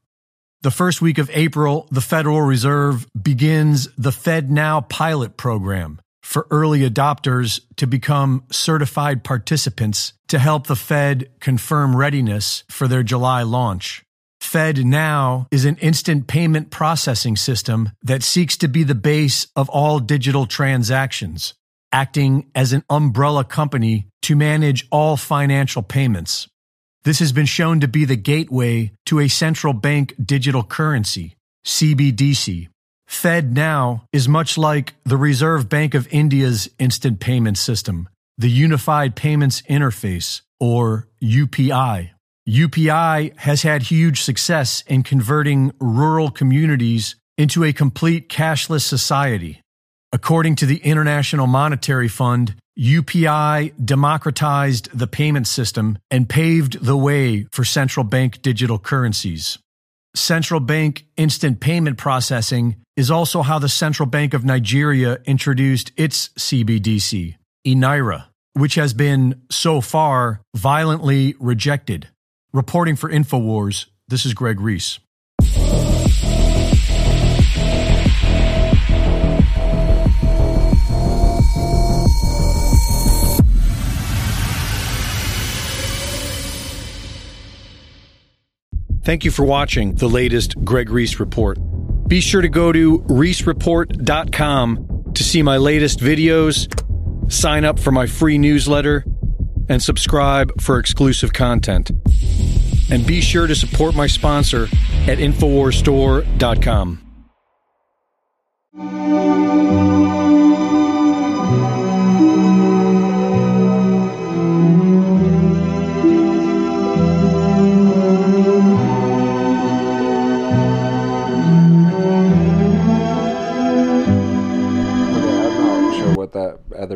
[0.63, 6.87] The first week of April, the Federal Reserve begins the FedNow pilot program, for early
[6.87, 14.03] adopters to become certified participants to help the Fed confirm readiness for their July launch.
[14.39, 19.97] FedNow is an instant payment processing system that seeks to be the base of all
[19.97, 21.55] digital transactions,
[21.91, 26.47] acting as an umbrella company to manage all financial payments.
[27.03, 31.35] This has been shown to be the gateway to a central bank digital currency,
[31.65, 32.67] CBDC,
[33.11, 39.17] Fed Now is much like the Reserve Bank of India's instant payment system, the Unified
[39.17, 42.11] Payments Interface, or UPI.
[42.47, 49.61] UPI has had huge success in converting rural communities into a complete cashless society.
[50.13, 57.43] According to the International Monetary Fund, UPI democratized the payment system and paved the way
[57.51, 59.57] for central bank digital currencies.
[60.15, 66.29] Central bank instant payment processing is also how the Central Bank of Nigeria introduced its
[66.29, 72.09] CBDC, Naira, which has been so far violently rejected.
[72.53, 74.99] Reporting for InfoWars, this is Greg Reese.
[89.03, 91.57] Thank you for watching the latest Greg Reese Report.
[92.07, 96.67] Be sure to go to reesereport.com to see my latest videos,
[97.31, 99.03] sign up for my free newsletter,
[99.69, 101.89] and subscribe for exclusive content.
[102.91, 104.65] And be sure to support my sponsor
[105.07, 107.01] at InfoWarsStore.com.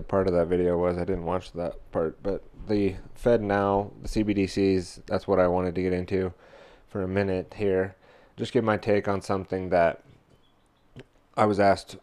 [0.07, 0.97] part of that video was.
[0.97, 5.75] I didn't watch that part, but the Fed now, the CBDCs, that's what I wanted
[5.75, 6.33] to get into
[6.89, 7.95] for a minute here.
[8.37, 10.01] Just give my take on something that
[11.37, 11.97] I was asked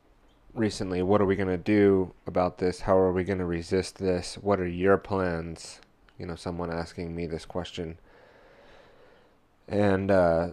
[0.55, 1.03] recently.
[1.03, 2.81] What are we going to do about this?
[2.81, 4.37] How are we going to resist this?
[4.37, 5.81] What are your plans?
[6.19, 7.99] You know, someone asking me this question.
[9.69, 10.51] And uh,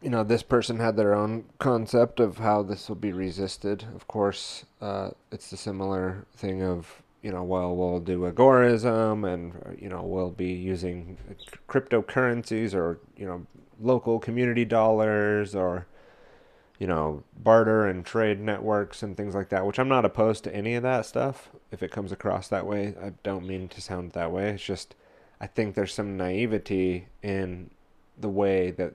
[0.00, 3.84] you know, this person had their own concept of how this will be resisted.
[3.94, 9.76] Of course, uh, it's the similar thing of, you know, well, we'll do agorism and,
[9.80, 11.16] you know, we'll be using
[11.68, 13.46] cryptocurrencies or, you know,
[13.80, 15.86] local community dollars or,
[16.78, 20.54] you know, barter and trade networks and things like that, which I'm not opposed to
[20.54, 21.50] any of that stuff.
[21.72, 24.50] If it comes across that way, I don't mean to sound that way.
[24.50, 24.94] It's just,
[25.40, 27.70] I think there's some naivety in
[28.16, 28.94] the way that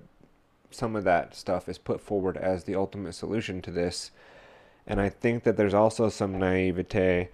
[0.73, 4.11] some of that stuff is put forward as the ultimate solution to this.
[4.85, 7.29] And I think that there's also some naivete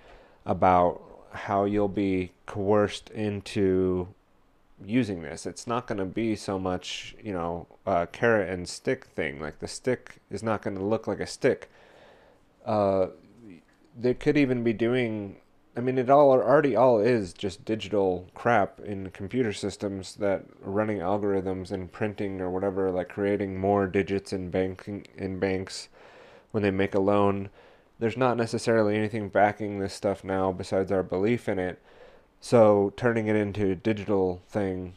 [0.45, 4.07] about how you'll be coerced into
[4.85, 5.45] using this.
[5.45, 9.39] It's not going to be so much, you know, a carrot and stick thing.
[9.39, 11.69] Like the stick is not going to look like a stick.
[12.65, 13.07] Uh,
[13.97, 15.37] they could even be doing
[15.79, 20.97] I mean, it all already all is just digital crap in computer systems that running
[20.97, 25.87] algorithms and printing or whatever, like creating more digits in banking in banks
[26.51, 27.49] when they make a loan.
[27.97, 31.81] There's not necessarily anything backing this stuff now besides our belief in it.
[32.41, 34.95] So turning it into a digital thing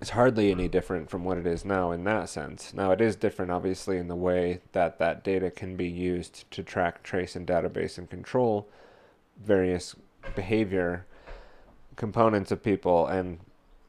[0.00, 2.72] is hardly any different from what it is now in that sense.
[2.72, 6.62] Now it is different obviously in the way that that data can be used to
[6.62, 8.68] track, trace, and database and control
[9.44, 9.94] various
[10.34, 11.06] behavior
[11.96, 13.38] components of people and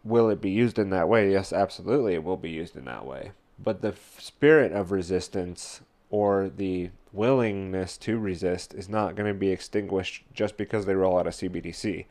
[0.03, 3.05] will it be used in that way yes absolutely it will be used in that
[3.05, 9.37] way but the spirit of resistance or the willingness to resist is not going to
[9.37, 12.05] be extinguished just because they roll out a CBDC.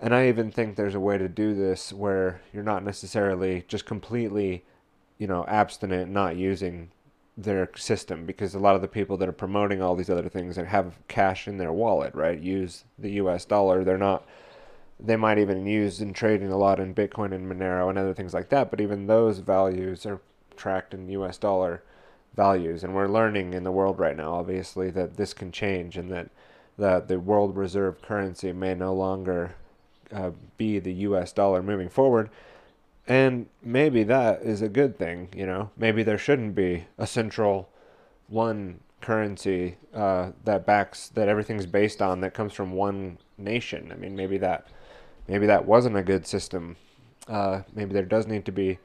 [0.00, 3.84] And I even think there's a way to do this where you're not necessarily just
[3.84, 4.64] completely,
[5.18, 6.90] you know, abstinent, not using
[7.38, 10.58] their system because a lot of the people that are promoting all these other things
[10.58, 13.44] and have cash in their wallet, right, use the U.S.
[13.44, 13.84] dollar.
[13.84, 14.26] They're not.
[15.00, 18.34] They might even use and trading a lot in Bitcoin and Monero and other things
[18.34, 18.68] like that.
[18.70, 20.20] But even those values are
[20.56, 21.38] tracked in U.S.
[21.38, 21.84] dollar
[22.34, 26.10] values, and we're learning in the world right now, obviously, that this can change and
[26.10, 26.30] that
[26.76, 29.54] that the world reserve currency may no longer
[30.12, 31.32] uh, be the U.S.
[31.32, 32.30] dollar moving forward
[33.08, 35.70] and maybe that is a good thing, you know.
[35.76, 37.70] Maybe there shouldn't be a central
[38.28, 43.90] one currency uh, that backs that everything's based on that comes from one nation.
[43.90, 44.66] I mean, maybe that
[45.26, 46.76] maybe that wasn't a good system.
[47.26, 48.78] Uh, maybe there does need to be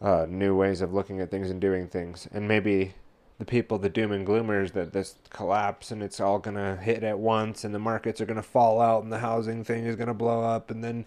[0.00, 2.94] uh, new ways of looking at things and doing things, and maybe
[3.38, 7.18] the people, the doom and gloomers, that this collapse and it's all gonna hit at
[7.18, 10.42] once, and the markets are gonna fall out, and the housing thing is gonna blow
[10.42, 11.04] up, and then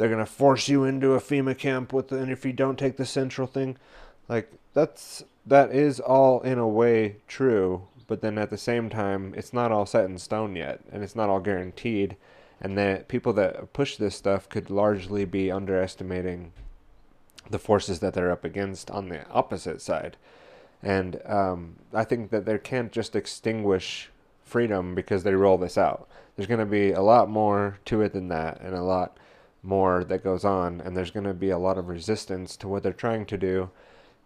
[0.00, 3.04] they're gonna force you into a FEMA camp with, and if you don't take the
[3.04, 3.76] central thing,
[4.30, 9.34] like that's that is all in a way true, but then at the same time,
[9.36, 12.16] it's not all set in stone yet, and it's not all guaranteed,
[12.62, 16.52] and that people that push this stuff could largely be underestimating
[17.50, 20.16] the forces that they're up against on the opposite side,
[20.82, 24.08] and um, I think that they can't just extinguish
[24.46, 26.08] freedom because they roll this out.
[26.36, 29.18] There's going to be a lot more to it than that, and a lot
[29.62, 32.82] more that goes on and there's going to be a lot of resistance to what
[32.82, 33.70] they're trying to do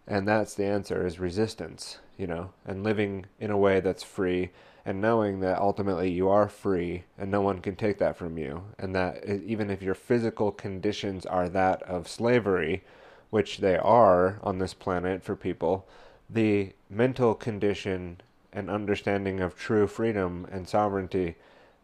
[0.07, 4.49] and that's the answer is resistance you know and living in a way that's free
[4.85, 8.63] and knowing that ultimately you are free and no one can take that from you
[8.77, 12.83] and that even if your physical conditions are that of slavery
[13.29, 15.87] which they are on this planet for people
[16.29, 18.21] the mental condition
[18.53, 21.35] and understanding of true freedom and sovereignty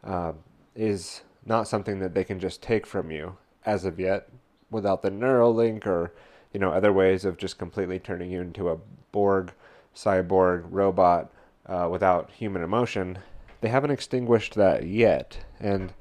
[0.03, 0.31] uh,
[0.75, 3.35] is not something that they can just take from you
[3.65, 4.29] as of yet
[4.69, 6.13] without the Neuralink or
[6.53, 8.77] you know other ways of just completely turning you into a
[9.11, 9.53] Borg
[9.95, 11.31] cyborg robot
[11.65, 13.19] uh, without human emotion.
[13.61, 15.93] They haven't extinguished that yet, and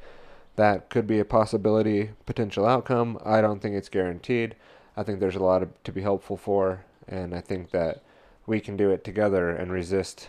[0.56, 3.18] that could be a possibility, potential outcome.
[3.24, 4.56] I don't think it's guaranteed.
[4.96, 8.02] I think there's a lot of, to be helpful for, and I think that
[8.46, 10.28] we can do it together and resist,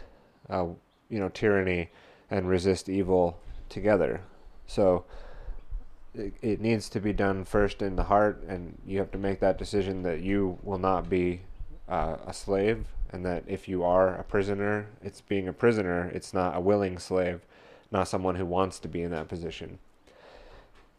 [0.50, 0.68] uh,
[1.10, 1.90] you know, tyranny
[2.30, 4.22] and resist evil together.
[4.68, 5.06] So
[6.14, 9.40] it, it needs to be done first in the heart, and you have to make
[9.40, 11.42] that decision that you will not be
[11.88, 16.10] uh, a slave, and that if you are a prisoner, it's being a prisoner.
[16.14, 17.42] It's not a willing slave,
[17.92, 19.80] not someone who wants to be in that position.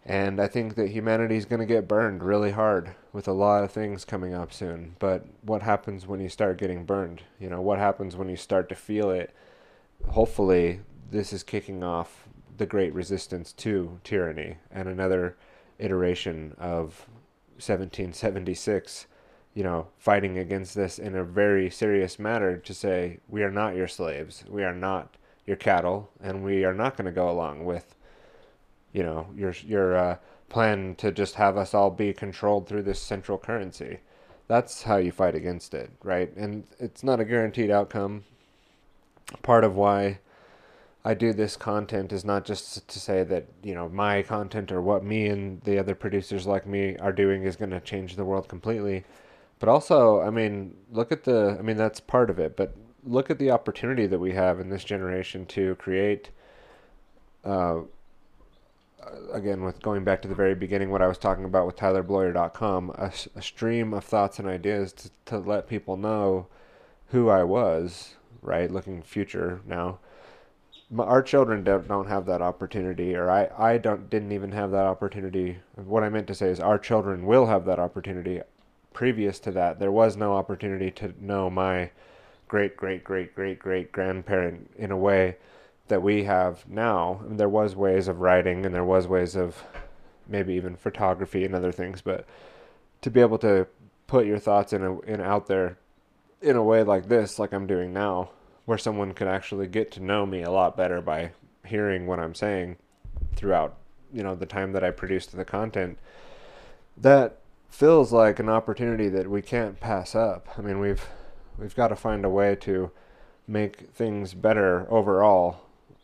[0.04, 3.62] And I think that humanity is going to get burned really hard with a lot
[3.62, 4.96] of things coming up soon.
[4.98, 7.22] But what happens when you start getting burned?
[7.38, 9.32] You know, what happens when you start to feel it?
[10.08, 12.21] Hopefully, this is kicking off
[12.56, 15.36] the great resistance to tyranny and another
[15.78, 17.06] iteration of
[17.56, 19.06] 1776
[19.54, 23.76] you know fighting against this in a very serious manner to say we are not
[23.76, 24.44] your slaves.
[24.48, 27.94] We are not your cattle and we are not going to go along with
[28.92, 30.16] you know your your uh,
[30.48, 33.98] plan to just have us all be controlled through this central currency.
[34.48, 36.34] That's how you fight against it right?
[36.36, 38.24] And it's not a guaranteed outcome.
[39.42, 40.18] Part of why
[41.04, 44.80] I do this content is not just to say that you know my content or
[44.80, 48.24] what me and the other producers like me are doing is going to change the
[48.24, 49.04] world completely,
[49.58, 53.30] but also I mean look at the I mean that's part of it, but look
[53.30, 56.30] at the opportunity that we have in this generation to create.
[57.44, 57.80] Uh,
[59.32, 62.90] again, with going back to the very beginning, what I was talking about with TylerBloyer.com,
[62.96, 66.46] a, a stream of thoughts and ideas to, to let people know
[67.08, 68.70] who I was, right?
[68.70, 69.98] Looking future now
[70.98, 74.86] our children don't, don't have that opportunity or I, I don't didn't even have that
[74.86, 75.58] opportunity.
[75.74, 78.40] What i meant to say is our children will have that opportunity
[78.92, 79.78] previous to that.
[79.78, 81.90] There was no opportunity to know my
[82.48, 85.36] great great great great great grandparent in a way
[85.88, 87.20] that we have now.
[87.26, 89.62] And there was ways of writing and there was ways of
[90.28, 92.26] maybe even photography and other things but
[93.00, 93.66] to be able to
[94.06, 95.78] put your thoughts in a in out there
[96.40, 98.30] in a way like this like i'm doing now
[98.64, 101.32] where someone could actually get to know me a lot better by
[101.66, 102.76] hearing what I'm saying
[103.34, 103.76] throughout,
[104.12, 105.98] you know, the time that I produced the content.
[106.96, 110.48] That feels like an opportunity that we can't pass up.
[110.58, 111.04] I mean, we've
[111.58, 112.90] we've got to find a way to
[113.46, 115.62] make things better overall,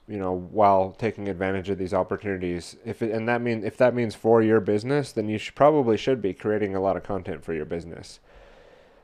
[0.09, 2.76] you know, while taking advantage of these opportunities.
[2.85, 5.97] If it, and that mean if that means for your business, then you should probably
[5.97, 8.18] should be creating a lot of content for your business.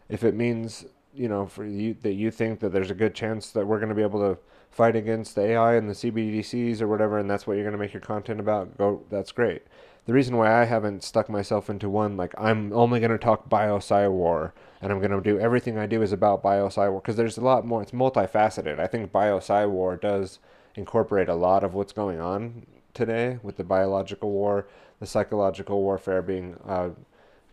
[0.08, 3.50] If it means you know, for you that you think that there's a good chance
[3.50, 4.38] that we're going to be able to
[4.70, 7.78] fight against the AI and the CBDCs or whatever, and that's what you're going to
[7.78, 9.04] make your content about, go.
[9.10, 9.62] That's great.
[10.06, 13.48] the reason why I haven't stuck myself into one like I'm only going to talk
[13.48, 13.80] bio
[14.10, 17.38] war and I'm going to do everything I do is about bio war because there's
[17.38, 17.82] a lot more.
[17.82, 18.78] It's multifaceted.
[18.78, 20.40] I think bio war does
[20.74, 24.66] incorporate a lot of what's going on today with the biological war,
[25.00, 26.90] the psychological warfare being, uh,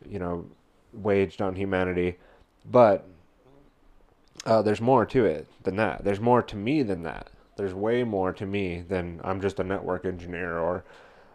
[0.10, 0.46] you know,
[0.92, 2.18] waged on humanity,
[2.70, 3.08] but
[4.45, 6.03] uh, there's more to it than that.
[6.03, 7.30] There's more to me than that.
[7.57, 10.84] There's way more to me than I'm just a network engineer or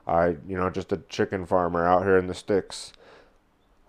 [0.07, 2.93] I, you know, just a chicken farmer out here in the sticks.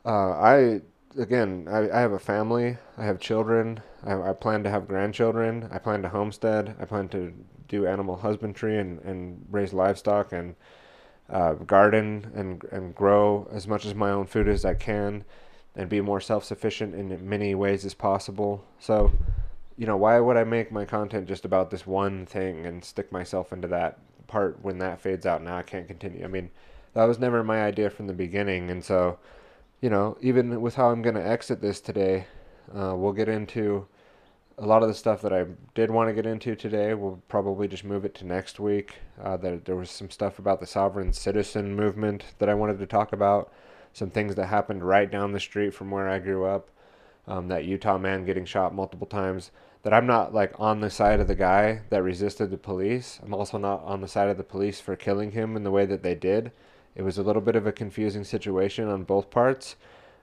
[0.05, 0.81] Uh, I,
[1.17, 2.77] again, I, I have a family.
[2.97, 3.81] I have children.
[4.03, 5.67] I, I plan to have grandchildren.
[5.71, 6.75] I plan to homestead.
[6.79, 7.33] I plan to
[7.67, 10.55] do animal husbandry and, and raise livestock and
[11.29, 15.25] uh, garden and and grow as much as my own food as I can
[15.77, 18.65] and be more self-sufficient in many ways as possible.
[18.79, 19.11] So,
[19.77, 23.11] you know, why would I make my content just about this one thing and stick
[23.11, 25.43] myself into that part when that fades out?
[25.43, 26.25] Now I can't continue.
[26.25, 26.49] I mean,
[26.95, 29.19] that was never my idea from the beginning, and so,
[29.79, 32.25] you know, even with how I'm going to exit this today,
[32.75, 33.87] uh, we'll get into
[34.57, 35.45] a lot of the stuff that I
[35.75, 36.95] did want to get into today.
[36.95, 38.95] We'll probably just move it to next week.
[39.23, 42.87] Uh, there, there was some stuff about the sovereign citizen movement that I wanted to
[42.87, 43.53] talk about
[43.97, 46.69] some things that happened right down the street from where I grew up.
[47.25, 49.49] Um, that Utah man getting shot multiple times.
[49.81, 53.19] That I'm not like on the side of the guy that resisted the police.
[53.23, 55.87] I'm also not on the side of the police for killing him in the way
[55.87, 56.51] that they did.
[56.93, 59.77] It was a little bit of a confusing situation on both parts.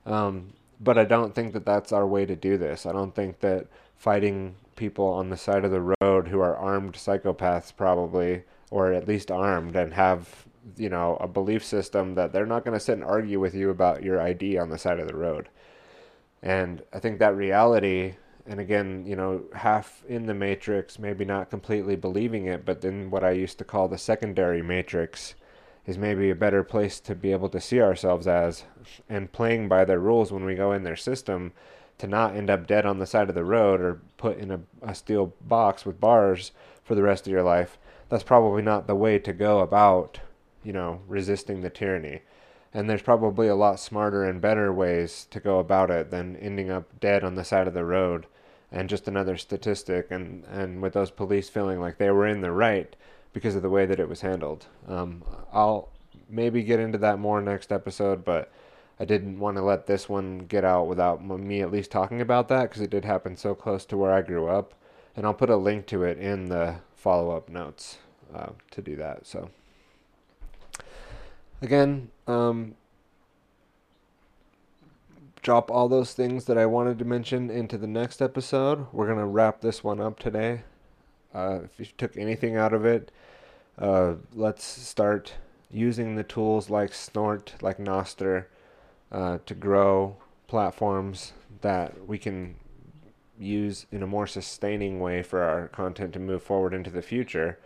[0.07, 2.87] Um, but I don't think that that's our way to do this.
[2.87, 6.95] I don't think that fighting people on the side of the road who are armed
[6.95, 10.47] psychopaths, probably, or at least armed and have
[10.77, 13.71] you know a belief system that they're not going to sit and argue with you
[13.71, 15.49] about your ID on the side of the road.
[16.43, 18.17] And I think that reality,
[18.47, 23.11] and again, you know, half in the matrix, maybe not completely believing it, but then
[23.11, 25.35] what I used to call the secondary matrix
[25.87, 28.65] is maybe a better place to be able to see ourselves as
[29.09, 31.53] and playing by their rules when we go in their system
[31.99, 34.61] to not end up dead on the side of the road or put in a,
[34.83, 37.79] a steel box with bars for the rest of your life.
[38.09, 40.21] That's probably not the way to go about
[40.65, 42.23] you know, resisting the tyranny.
[42.73, 46.71] And there's probably a lot smarter and better ways to go about it than ending
[46.71, 48.27] up dead on the side of the road
[48.73, 52.51] and just another statistic and, and with those police feeling like they were in the
[52.51, 52.97] right
[53.33, 54.67] because of the way that it was handled.
[54.89, 55.23] Um,
[55.53, 55.91] I'll
[56.29, 58.51] maybe get into that more next episode, but
[58.99, 62.49] I didn't want to let this one get out without me at least talking about
[62.49, 64.75] that because it did happen so close to where I grew up.
[65.17, 67.99] And I'll put a link to it in the follow up notes
[68.35, 69.27] uh, to do that.
[69.27, 69.51] So
[71.63, 72.75] again, um,
[75.43, 78.87] drop all those things that I wanted to mention into the next episode.
[78.93, 80.63] We're going to wrap this one up today.
[81.35, 83.11] Uh, if you took anything out of it,
[83.79, 85.35] uh, let's start
[85.71, 88.47] using the tools like Snort, like Nostr,
[89.11, 90.17] uh, to grow
[90.47, 92.55] platforms that we can
[93.39, 97.59] use in a more sustaining way for our content to move forward into the future.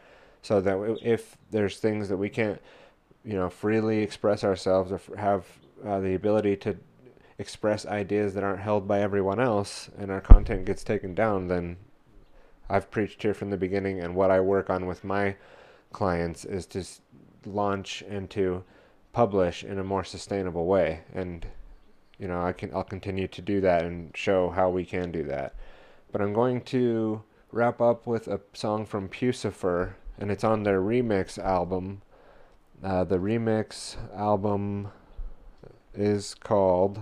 [0.42, 2.60] So that if there's things that we can't
[3.28, 5.44] you know freely express ourselves or have
[5.84, 6.76] uh, the ability to
[7.38, 11.76] express ideas that aren't held by everyone else and our content gets taken down then
[12.70, 15.36] I've preached here from the beginning and what I work on with my
[15.92, 16.84] clients is to
[17.46, 18.64] launch and to
[19.12, 21.00] publish in a more sustainable way.
[21.14, 21.46] And
[22.18, 25.24] you know I can I'll continue to do that and show how we can do
[25.24, 25.54] that.
[26.12, 27.22] But I'm going to
[27.52, 32.02] wrap up with a song from Puscifer and it's on their remix album
[32.82, 34.88] uh, the remix album
[35.94, 37.00] is called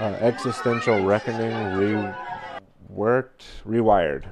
[0.00, 1.52] uh, Existential Reckoning
[2.92, 4.24] Reworked, Rewired,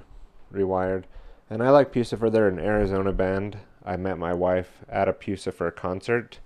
[0.53, 1.05] Rewired.
[1.49, 2.31] And I like Puscifer.
[2.31, 3.59] They're an Arizona band.
[3.85, 6.41] I met my wife at a Puscifer concert.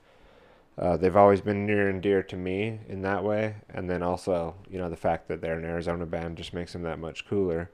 [0.76, 4.56] Uh, they've always been near and dear to me in that way, and then also,
[4.68, 7.70] you know, the fact that they're an Arizona band just makes them that much cooler.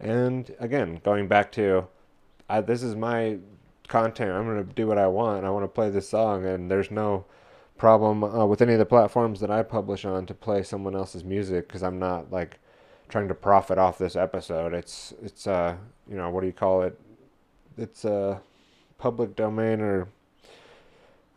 [0.00, 1.88] And again, going back to
[2.48, 3.38] I, this is my
[3.88, 4.32] content.
[4.32, 5.44] I'm going to do what I want.
[5.44, 7.24] I want to play this song, and there's no
[7.76, 11.24] problem uh, with any of the platforms that I publish on to play someone else's
[11.24, 12.58] music because I'm not like
[13.08, 14.74] trying to profit off this episode.
[14.74, 15.76] It's it's uh
[16.08, 16.98] you know what do you call it?
[17.76, 18.38] It's a uh,
[18.98, 20.08] public domain or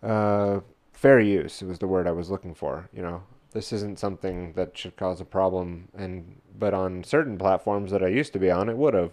[0.01, 0.61] uh,
[0.93, 1.61] fair use.
[1.61, 2.89] It was the word I was looking for.
[2.93, 7.91] You know, this isn't something that should cause a problem and but on certain platforms
[7.91, 9.11] that I used to be on it would have.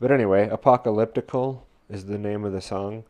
[0.00, 3.04] But anyway, Apocalyptical is the name of the song.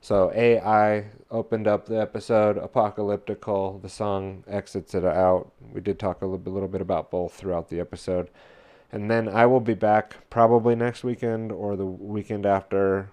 [0.00, 3.80] So AI opened up the episode Apocalyptical.
[3.82, 5.52] The song exits it out.
[5.72, 8.30] We did talk a little bit, little bit about both throughout the episode.
[8.90, 13.10] And then I will be back probably next weekend or the weekend after.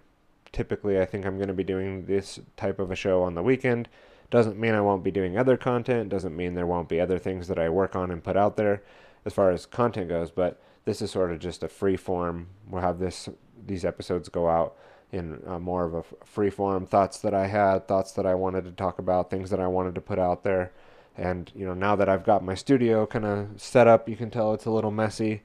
[0.53, 3.43] Typically, I think I'm going to be doing this type of a show on the
[3.43, 3.89] weekend.
[4.29, 7.47] Doesn't mean I won't be doing other content, doesn't mean there won't be other things
[7.47, 8.83] that I work on and put out there
[9.25, 12.47] as far as content goes, but this is sort of just a free form.
[12.69, 13.29] We'll have this
[13.65, 14.75] these episodes go out
[15.11, 18.65] in uh, more of a free form thoughts that I had, thoughts that I wanted
[18.65, 20.71] to talk about, things that I wanted to put out there.
[21.17, 24.29] And you know, now that I've got my studio kind of set up, you can
[24.29, 25.41] tell it's a little messy,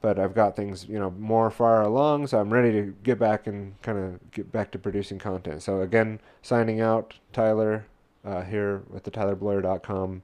[0.00, 3.46] but I've got things you know more far along, so I'm ready to get back
[3.46, 5.62] and kind of get back to producing content.
[5.62, 7.86] So again, signing out, Tyler,
[8.24, 10.22] uh, here with the TylerBloyer.com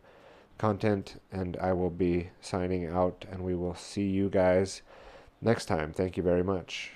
[0.58, 4.82] content, and I will be signing out, and we will see you guys
[5.40, 5.92] next time.
[5.92, 6.92] Thank you very much.